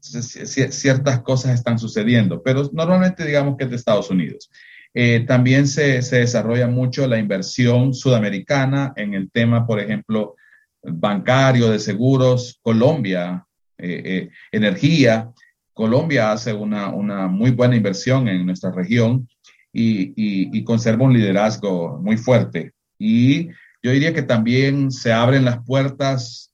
ciertas 0.00 1.20
cosas 1.22 1.54
están 1.54 1.78
sucediendo, 1.78 2.42
pero 2.42 2.68
normalmente 2.72 3.24
digamos 3.24 3.56
que 3.56 3.64
es 3.64 3.70
de 3.70 3.76
Estados 3.76 4.10
Unidos. 4.10 4.50
Eh, 4.92 5.24
también 5.26 5.68
se, 5.68 6.00
desarrolla 6.00 6.66
mucho 6.66 7.06
la 7.06 7.18
inversión 7.18 7.94
sudamericana 7.94 8.92
en 8.96 9.14
el 9.14 9.30
tema, 9.30 9.66
por 9.66 9.78
ejemplo, 9.78 10.36
bancario, 10.82 11.70
de 11.70 11.78
seguros, 11.78 12.58
Colombia, 12.62 13.46
eh, 13.78 14.02
eh, 14.04 14.30
energía. 14.50 15.30
Colombia 15.72 16.32
hace 16.32 16.52
una, 16.52 16.90
muy 17.28 17.52
buena 17.52 17.76
inversión 17.76 18.26
en 18.28 18.44
nuestra 18.46 18.72
región 18.72 19.28
y, 19.72 20.64
conserva 20.64 21.04
un 21.04 21.12
liderazgo 21.12 21.98
muy 21.98 22.16
fuerte. 22.16 22.72
Y 22.98 23.48
yo 23.82 23.92
diría 23.92 24.12
que 24.12 24.22
también 24.22 24.90
se 24.90 25.12
abren 25.12 25.44
las 25.44 25.64
puertas 25.64 26.52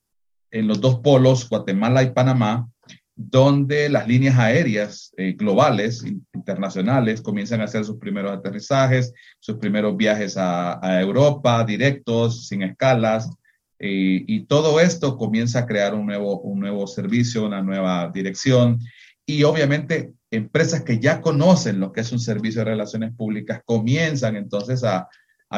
en 0.50 0.68
los 0.68 0.80
dos 0.80 1.00
polos, 1.00 1.48
Guatemala 1.48 2.02
y 2.02 2.12
Panamá, 2.12 2.68
donde 3.16 3.88
las 3.88 4.06
líneas 4.06 4.38
aéreas 4.38 5.12
eh, 5.16 5.32
globales, 5.32 6.04
internacionales, 6.34 7.22
comienzan 7.22 7.62
a 7.62 7.64
hacer 7.64 7.84
sus 7.84 7.96
primeros 7.96 8.30
aterrizajes, 8.30 9.12
sus 9.40 9.56
primeros 9.56 9.96
viajes 9.96 10.36
a, 10.36 11.00
Europa, 11.00 11.64
directos, 11.64 12.46
sin 12.46 12.62
escalas, 12.62 13.30
y 13.78 14.46
todo 14.46 14.80
esto 14.80 15.18
comienza 15.18 15.60
a 15.60 15.66
crear 15.66 15.94
un 15.94 16.06
nuevo, 16.06 16.40
un 16.40 16.60
nuevo 16.60 16.86
servicio, 16.86 17.44
una 17.44 17.60
nueva 17.60 18.10
dirección, 18.12 18.78
y 19.26 19.42
obviamente 19.42 20.12
empresas 20.30 20.82
que 20.82 21.00
ya 21.00 21.20
conocen 21.20 21.80
lo 21.80 21.92
que 21.92 22.00
es 22.00 22.12
un 22.12 22.20
servicio 22.20 22.60
de 22.60 22.70
relaciones 22.70 23.12
públicas 23.14 23.60
comienzan 23.64 24.36
entonces 24.36 24.84
a, 24.84 25.08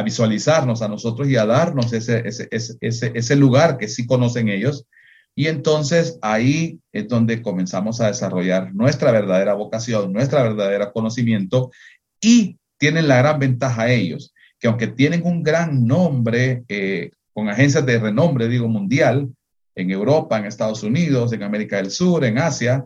visualizarnos 0.05 0.83
a 0.83 0.88
nosotros 0.88 1.29
y 1.29 1.37
a 1.37 1.47
darnos 1.47 1.94
ese, 1.94 2.23
ese, 2.27 2.79
ese 2.81 3.37
lugar 3.37 3.79
que 3.79 3.88
sí 3.88 4.07
conocen 4.07 4.49
ellos 4.49 4.87
y 5.35 5.47
entonces 5.47 6.19
ahí 6.21 6.81
es 6.93 7.09
donde 7.09 7.43
comenzamos 7.43 8.01
a 8.01 8.09
desarrollar 8.09 8.75
nuestra 8.75 9.12
verdadera 9.12 9.55
vocación, 9.55 10.12
nuestra 10.12 10.43
verdadera 10.43 10.93
conocimiento 10.93 11.71
y 12.21 12.59
tienen 12.77 13.09
la 13.09 13.19
gran 13.19 13.38
ventaja 13.38 13.91
ellos, 13.91 14.35
que 14.59 14.69
aunque 14.69 14.88
tienen 14.88 15.25
un 15.25 15.43
gran 15.43 15.87
nombre 15.87 16.64
eh, 16.69 17.11
con 17.33 17.49
agencias 17.49 17.87
de 17.87 17.99
renombre, 17.99 18.49
digo, 18.49 18.69
mundial, 18.69 19.29
en 19.75 19.91
Europa, 19.91 20.38
en 20.38 20.47
Estados 20.47 20.83
Unidos, 20.83 21.33
en 21.33 21.45
América 21.45 21.77
del 21.77 21.93
Sur, 21.93 22.25
en 22.25 22.38
Asia, 22.38 22.85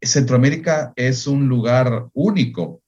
Centroamérica 0.00 0.92
es 0.96 1.26
un 1.26 1.48
lugar 1.48 2.06
único 2.14 2.80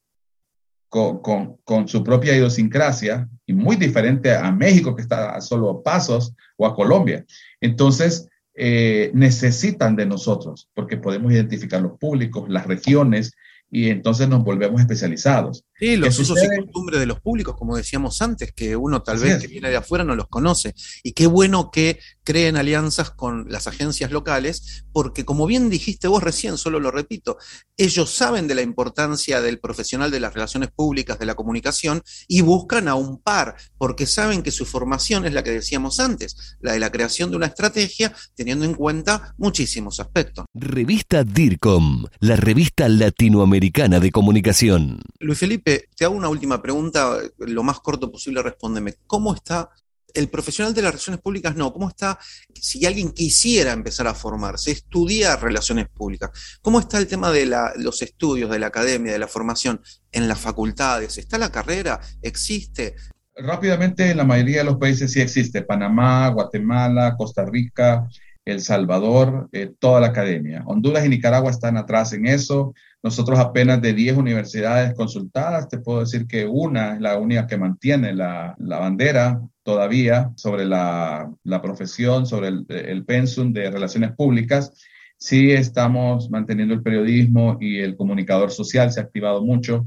con, 0.91 1.57
con, 1.65 1.89
su 1.89 2.03
propia 2.03 2.35
idiosincrasia 2.35 3.29
y 3.47 3.53
muy 3.53 3.77
diferente 3.77 4.35
a 4.35 4.51
México, 4.51 4.95
que 4.95 5.03
está 5.03 5.37
a 5.37 5.41
solo 5.41 5.83
pasos, 5.83 6.35
o 6.57 6.67
a 6.67 6.75
Colombia. 6.75 7.25
Entonces, 7.61 8.29
eh, 8.55 9.11
necesitan 9.15 9.95
de 9.95 10.05
nosotros, 10.05 10.69
porque 10.75 10.97
podemos 10.97 11.33
identificar 11.33 11.81
los 11.81 11.97
públicos, 11.97 12.49
las 12.49 12.67
regiones, 12.67 13.33
y 13.71 13.89
entonces 13.89 14.29
nos 14.29 14.43
volvemos 14.43 14.81
especializados. 14.81 15.65
Sí, 15.81 15.97
los 15.97 16.19
usos 16.19 16.39
y 16.43 16.61
costumbres 16.61 17.01
de 17.01 17.07
los 17.07 17.21
públicos, 17.21 17.57
como 17.57 17.75
decíamos 17.75 18.21
antes, 18.21 18.53
que 18.53 18.77
uno 18.77 19.03
tal 19.03 19.19
vez 19.19 19.41
que 19.41 19.47
viene 19.47 19.71
de 19.71 19.77
afuera 19.77 20.05
no 20.05 20.15
los 20.15 20.29
conoce. 20.29 20.75
Y 21.03 21.13
qué 21.13 21.27
bueno 21.27 21.71
que 21.71 21.99
creen 22.23 22.59
alianzas 22.59 23.11
con 23.11 23.47
las 23.49 23.67
agencias 23.67 24.11
locales, 24.11 24.85
porque 24.93 25.25
como 25.25 25.47
bien 25.47 25.71
dijiste 25.71 26.07
vos 26.07 26.23
recién, 26.23 26.59
solo 26.59 26.81
lo 26.81 26.91
repito, 26.91 27.39
ellos 27.79 28.11
saben 28.11 28.47
de 28.47 28.55
la 28.55 28.61
importancia 28.61 29.41
del 29.41 29.59
profesional 29.59 30.11
de 30.11 30.21
las 30.21 30.35
relaciones 30.35 30.71
públicas, 30.71 31.19
de 31.19 31.25
la 31.25 31.35
comunicación, 31.35 32.03
y 32.29 32.43
buscan 32.43 32.87
a 32.87 32.95
un 32.95 33.23
par, 33.23 33.57
porque 33.79 34.05
saben 34.05 34.43
que 34.43 34.51
su 34.51 34.67
formación 34.67 35.25
es 35.25 35.33
la 35.33 35.43
que 35.43 35.51
decíamos 35.51 35.99
antes, 35.99 36.59
la 36.61 36.75
de 36.75 36.79
la 36.79 36.93
creación 36.93 37.31
de 37.31 37.39
una 37.39 37.47
estrategia, 37.47 38.13
teniendo 38.35 38.67
en 38.67 38.75
cuenta 38.75 39.35
muchísimos 39.39 39.99
aspectos. 39.99 40.45
Revista 40.53 41.25
DIRCOM, 41.25 42.05
la 42.21 42.37
revista 42.37 42.87
latinoamericana 42.87 43.99
de 43.99 44.11
comunicación. 44.11 45.01
Luis 45.21 45.39
Felipe, 45.39 45.70
te 45.97 46.05
hago 46.05 46.15
una 46.15 46.29
última 46.29 46.61
pregunta, 46.61 47.19
lo 47.39 47.63
más 47.63 47.81
corto 47.81 48.11
posible 48.11 48.43
respóndeme. 48.43 48.95
¿Cómo 49.07 49.35
está 49.35 49.71
El 50.13 50.29
profesional 50.29 50.75
de 50.75 50.83
las 50.83 50.93
relaciones 50.93 51.21
públicas 51.21 51.55
no. 51.55 51.73
¿Cómo 51.73 51.89
está, 51.89 52.19
si 52.53 52.85
alguien 52.85 53.13
quisiera 53.13 53.73
empezar 53.73 54.07
a 54.07 54.15
formarse, 54.15 54.73
estudiar 54.73 55.41
relaciones 55.43 55.89
públicas, 55.89 56.31
cómo 56.63 56.81
está 56.81 56.99
el 56.99 57.07
tema 57.07 57.31
de 57.31 57.47
los 57.77 58.03
estudios, 58.03 58.51
de 58.51 58.59
la 58.59 58.67
academia, 58.67 59.13
de 59.13 59.19
la 59.19 59.29
formación 59.29 59.81
en 60.11 60.27
las 60.27 60.39
facultades? 60.39 61.17
¿Está 61.19 61.39
la 61.39 61.53
carrera? 61.53 62.01
¿Existe? 62.23 62.97
Rápidamente, 63.37 64.11
en 64.11 64.17
la 64.17 64.25
mayoría 64.25 64.59
de 64.59 64.65
los 64.65 64.79
países 64.79 65.13
sí 65.13 65.21
existe. 65.21 65.63
Panamá, 65.63 66.29
Guatemala, 66.29 67.15
Costa 67.17 67.45
Rica, 67.45 68.07
El 68.51 68.61
Salvador, 68.61 69.49
eh, 69.53 69.73
toda 69.79 70.01
la 70.01 70.09
academia. 70.09 70.63
Honduras 70.67 71.05
y 71.07 71.09
Nicaragua 71.09 71.51
están 71.51 71.77
atrás 71.77 72.13
en 72.13 72.27
eso. 72.27 72.75
Nosotros 73.03 73.39
apenas 73.39 73.81
de 73.81 73.95
10 73.95 74.17
universidades 74.19 74.95
consultadas, 74.95 75.69
te 75.69 75.79
puedo 75.79 76.01
decir 76.01 76.27
que 76.27 76.47
una 76.47 76.95
es 76.95 77.01
la 77.01 77.17
única 77.17 77.47
que 77.47 77.57
mantiene 77.57 78.13
la, 78.13 78.55
la 78.59 78.79
bandera 78.79 79.41
todavía 79.63 80.33
sobre 80.37 80.65
la, 80.65 81.31
la 81.45 81.63
profesión, 81.63 82.27
sobre 82.27 82.49
el, 82.49 83.05
pensum 83.05 83.53
de 83.53 83.71
relaciones 83.71 84.13
públicas. 84.13 84.73
Sí 85.17 85.53
estamos 85.53 86.31
manteniendo 86.31 86.75
el 86.75 86.83
periodismo 86.83 87.57
y 87.61 87.79
el 87.79 87.97
comunicador 87.97 88.51
social 88.51 88.91
se 88.91 89.01
ha 89.01 89.05
activado 89.05 89.45
mucho, 89.45 89.87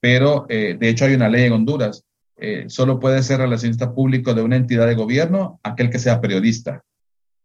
pero 0.00 0.46
eh, 0.48 0.76
de 0.78 0.88
hecho 0.88 1.06
hay 1.06 1.14
una 1.14 1.28
ley 1.28 1.44
en 1.44 1.52
Honduras. 1.52 2.04
Eh, 2.36 2.64
solo 2.68 3.00
puede 3.00 3.22
ser 3.22 3.40
relacionista 3.40 3.94
público 3.94 4.34
de 4.34 4.42
una 4.42 4.56
entidad 4.56 4.86
de 4.86 4.94
gobierno 4.94 5.60
aquel 5.62 5.90
que 5.90 5.98
sea 5.98 6.20
periodista. 6.20 6.82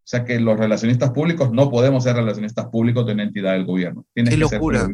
O 0.09 0.11
sea 0.11 0.25
que 0.25 0.39
los 0.39 0.57
relacionistas 0.57 1.11
públicos 1.11 1.51
no 1.51 1.69
podemos 1.69 2.03
ser 2.03 2.15
relacionistas 2.15 2.65
públicos 2.65 3.05
de 3.05 3.13
una 3.13 3.21
entidad 3.21 3.51
del 3.51 3.67
gobierno. 3.67 4.07
Qué 4.15 4.37
locura. 4.37 4.89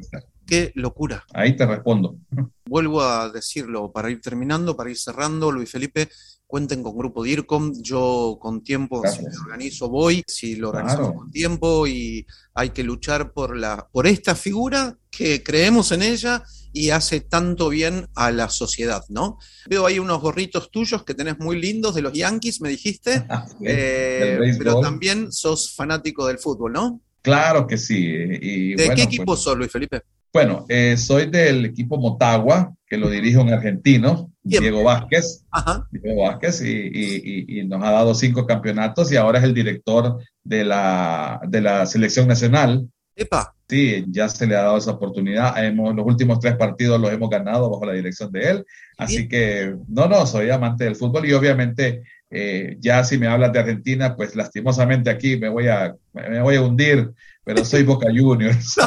Qué 0.45 0.73
locura. 0.75 1.23
Ahí 1.33 1.55
te 1.55 1.65
respondo. 1.65 2.17
Vuelvo 2.65 3.01
a 3.01 3.29
decirlo 3.29 3.93
para 3.93 4.11
ir 4.11 4.19
terminando, 4.19 4.75
para 4.75 4.89
ir 4.89 4.97
cerrando, 4.97 5.53
Luis 5.53 5.71
Felipe, 5.71 6.09
cuenten 6.45 6.83
con 6.83 6.97
Grupo 6.97 7.23
DIRCOM, 7.23 7.81
yo 7.81 8.37
con 8.41 8.61
tiempo, 8.61 9.03
si 9.07 9.21
lo 9.23 9.41
organizo, 9.45 9.87
voy, 9.87 10.21
si 10.27 10.57
lo 10.57 10.67
organizo 10.71 11.13
con 11.13 11.31
tiempo 11.31 11.87
y 11.87 12.27
hay 12.53 12.71
que 12.71 12.83
luchar 12.83 13.31
por, 13.31 13.55
la, 13.55 13.87
por 13.93 14.07
esta 14.07 14.35
figura 14.35 14.97
que 15.09 15.41
creemos 15.41 15.93
en 15.93 16.01
ella 16.01 16.43
y 16.75 16.89
hace 16.89 17.21
tanto 17.21 17.69
bien 17.69 18.07
a 18.15 18.31
la 18.31 18.49
sociedad, 18.49 19.01
¿no? 19.07 19.39
Veo 19.67 19.85
ahí 19.85 19.97
unos 19.97 20.19
gorritos 20.21 20.69
tuyos 20.69 21.05
que 21.05 21.13
tenés 21.13 21.39
muy 21.39 21.59
lindos 21.59 21.95
de 21.95 22.01
los 22.01 22.11
Yankees, 22.11 22.59
me 22.59 22.67
dijiste, 22.67 23.25
eh, 23.63 24.37
pero 24.57 24.81
también 24.81 25.31
sos 25.31 25.73
fanático 25.73 26.27
del 26.27 26.37
fútbol, 26.37 26.73
¿no? 26.73 27.01
Claro 27.21 27.65
que 27.65 27.77
sí. 27.77 28.05
¿De 28.05 28.91
qué 28.93 29.03
equipo 29.03 29.25
pues 29.25 29.39
sos, 29.39 29.57
Luis 29.57 29.71
Felipe? 29.71 30.01
Bueno, 30.33 30.65
eh, 30.67 30.97
soy 30.97 31.27
del 31.27 31.63
equipo 31.63 31.97
Motagua, 31.97 32.75
que 32.85 32.97
lo 32.97 33.09
dirige 33.09 33.37
un 33.37 33.53
argentino, 33.53 34.33
Diego 34.43 34.83
Vázquez. 34.83 35.45
Diego 35.91 36.23
Vázquez, 36.23 36.61
y, 36.61 37.63
nos 37.65 37.81
ha 37.81 37.91
dado 37.91 38.13
cinco 38.13 38.45
campeonatos 38.45 39.13
y 39.13 39.15
ahora 39.15 39.39
es 39.39 39.45
el 39.45 39.53
director 39.53 40.21
de 40.43 40.65
la, 40.65 41.39
de 41.47 41.61
la 41.61 41.85
selección 41.85 42.27
nacional. 42.27 42.85
Epa. 43.15 43.55
Sí, 43.67 44.05
ya 44.09 44.29
se 44.29 44.45
le 44.45 44.55
ha 44.55 44.63
dado 44.63 44.77
esa 44.77 44.91
oportunidad. 44.91 45.63
Hemos, 45.63 45.95
los 45.95 46.05
últimos 46.05 46.39
tres 46.39 46.55
partidos 46.55 46.99
los 46.99 47.11
hemos 47.11 47.29
ganado 47.29 47.69
bajo 47.69 47.85
la 47.85 47.93
dirección 47.93 48.31
de 48.31 48.49
él. 48.49 48.65
Así 48.97 49.27
que, 49.27 49.75
no, 49.87 50.07
no, 50.07 50.25
soy 50.25 50.49
amante 50.49 50.83
del 50.83 50.95
fútbol 50.95 51.25
y 51.25 51.33
obviamente 51.33 52.03
eh, 52.37 52.77
ya 52.79 53.03
si 53.03 53.17
me 53.17 53.27
hablas 53.27 53.53
de 53.53 53.59
Argentina, 53.59 54.15
pues 54.15 54.35
lastimosamente 54.35 55.09
aquí 55.09 55.37
me 55.37 55.47
voy 55.47 55.69
a, 55.69 55.95
me 56.13 56.41
voy 56.41 56.55
a 56.55 56.61
hundir 56.61 57.13
pero 57.45 57.63
soy 57.63 57.83
Boca 57.83 58.07
Juniors. 58.09 58.75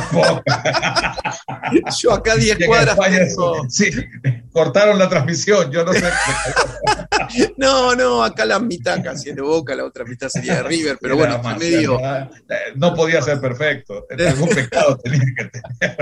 yo 2.03 2.13
acá 2.13 2.35
10 2.35 2.59
cuadras. 2.67 2.99
sí, 3.71 3.91
cortaron 4.51 4.99
la 4.99 5.09
transmisión, 5.09 5.71
yo 5.71 5.85
no 5.85 5.93
sé. 5.93 6.03
no, 7.57 7.95
no, 7.95 8.25
acá 8.25 8.45
la 8.45 8.59
mitad 8.59 9.01
casi 9.03 9.31
es 9.31 9.37
de 9.37 9.43
Boca, 9.43 9.77
la 9.77 9.85
otra 9.85 10.05
mitad 10.05 10.29
sería 10.29 10.57
de 10.57 10.65
River, 10.65 10.99
pero 11.01 11.17
bueno, 11.17 11.41
medio. 11.57 12.01
No 12.75 12.95
podía 12.95 13.23
ser 13.23 13.41
perfecto, 13.41 14.05
algún 14.11 14.49
pecado 14.49 14.99
tenía 14.99 15.21
que 15.37 15.45
tener. 15.45 15.97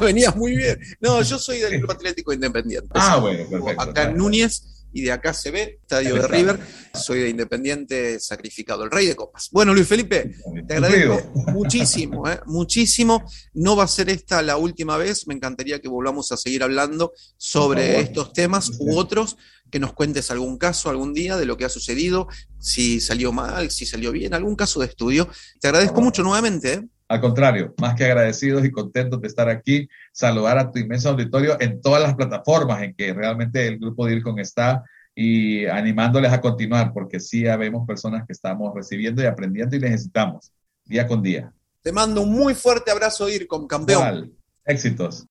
Venías 0.00 0.36
muy 0.36 0.54
bien. 0.54 0.78
No, 1.00 1.22
yo 1.22 1.38
soy 1.38 1.60
del 1.60 1.78
Club 1.78 1.90
Atlético 1.90 2.34
Independiente. 2.34 2.90
Ah, 2.94 3.16
bueno, 3.16 3.48
perfecto. 3.48 3.82
Acá 3.82 4.02
en 4.02 4.18
Núñez 4.18 4.79
y 4.92 5.02
de 5.02 5.12
acá 5.12 5.32
se 5.32 5.50
ve, 5.50 5.78
Estadio 5.82 6.14
de 6.16 6.26
River. 6.26 6.60
Soy 6.94 7.20
de 7.20 7.28
Independiente 7.28 8.18
sacrificado, 8.20 8.84
el 8.84 8.90
rey 8.90 9.06
de 9.06 9.16
copas. 9.16 9.48
Bueno, 9.52 9.74
Luis 9.74 9.86
Felipe, 9.86 10.34
te 10.66 10.74
agradezco 10.74 11.30
muchísimo, 11.52 12.28
¿eh? 12.28 12.40
muchísimo. 12.46 13.24
No 13.54 13.76
va 13.76 13.84
a 13.84 13.88
ser 13.88 14.10
esta 14.10 14.42
la 14.42 14.56
última 14.56 14.96
vez, 14.96 15.26
me 15.26 15.34
encantaría 15.34 15.80
que 15.80 15.88
volvamos 15.88 16.32
a 16.32 16.36
seguir 16.36 16.62
hablando 16.62 17.12
sobre 17.36 18.00
estos 18.00 18.32
temas 18.32 18.72
u 18.78 18.96
otros, 18.96 19.36
que 19.70 19.78
nos 19.78 19.92
cuentes 19.92 20.30
algún 20.30 20.58
caso 20.58 20.90
algún 20.90 21.14
día 21.14 21.36
de 21.36 21.46
lo 21.46 21.56
que 21.56 21.64
ha 21.64 21.68
sucedido, 21.68 22.28
si 22.58 23.00
salió 23.00 23.32
mal, 23.32 23.70
si 23.70 23.86
salió 23.86 24.10
bien, 24.10 24.34
algún 24.34 24.56
caso 24.56 24.80
de 24.80 24.86
estudio. 24.86 25.28
Te 25.60 25.68
agradezco 25.68 26.00
mucho 26.00 26.22
nuevamente. 26.22 26.72
¿eh? 26.72 26.88
Al 27.10 27.20
contrario, 27.20 27.74
más 27.80 27.96
que 27.96 28.04
agradecidos 28.04 28.64
y 28.64 28.70
contentos 28.70 29.20
de 29.20 29.26
estar 29.26 29.48
aquí, 29.48 29.88
saludar 30.12 30.58
a 30.58 30.70
tu 30.70 30.78
inmenso 30.78 31.08
auditorio 31.08 31.56
en 31.60 31.82
todas 31.82 32.00
las 32.00 32.14
plataformas 32.14 32.84
en 32.84 32.94
que 32.94 33.12
realmente 33.12 33.66
el 33.66 33.80
grupo 33.80 34.06
DIRCON 34.06 34.38
está 34.38 34.84
y 35.12 35.66
animándoles 35.66 36.32
a 36.32 36.40
continuar, 36.40 36.92
porque 36.92 37.18
sí 37.18 37.42
vemos 37.42 37.84
personas 37.84 38.24
que 38.28 38.32
estamos 38.32 38.72
recibiendo 38.76 39.20
y 39.24 39.26
aprendiendo 39.26 39.74
y 39.74 39.80
necesitamos 39.80 40.52
día 40.84 41.08
con 41.08 41.20
día. 41.20 41.52
Te 41.82 41.90
mando 41.90 42.22
un 42.22 42.30
muy 42.30 42.54
fuerte 42.54 42.92
abrazo, 42.92 43.26
DIRCON, 43.26 43.66
campeón. 43.66 44.32
Éxitos. 44.64 45.26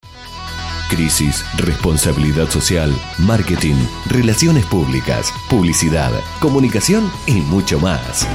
Crisis, 0.90 1.46
responsabilidad 1.60 2.48
social, 2.50 2.94
marketing, 3.20 3.76
relaciones 4.10 4.66
públicas, 4.66 5.32
publicidad, 5.50 6.12
comunicación 6.42 7.10
y 7.26 7.36
mucho 7.36 7.80
más. 7.80 8.28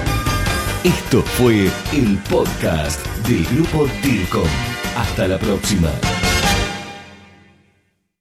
Esto 0.85 1.23
fue 1.23 1.71
el 1.95 2.19
podcast 2.29 3.07
del 3.27 3.43
Grupo 3.47 3.89
DIRCOM. 4.03 4.47
Hasta 4.95 5.27
la 5.27 5.39
próxima. 5.39 5.89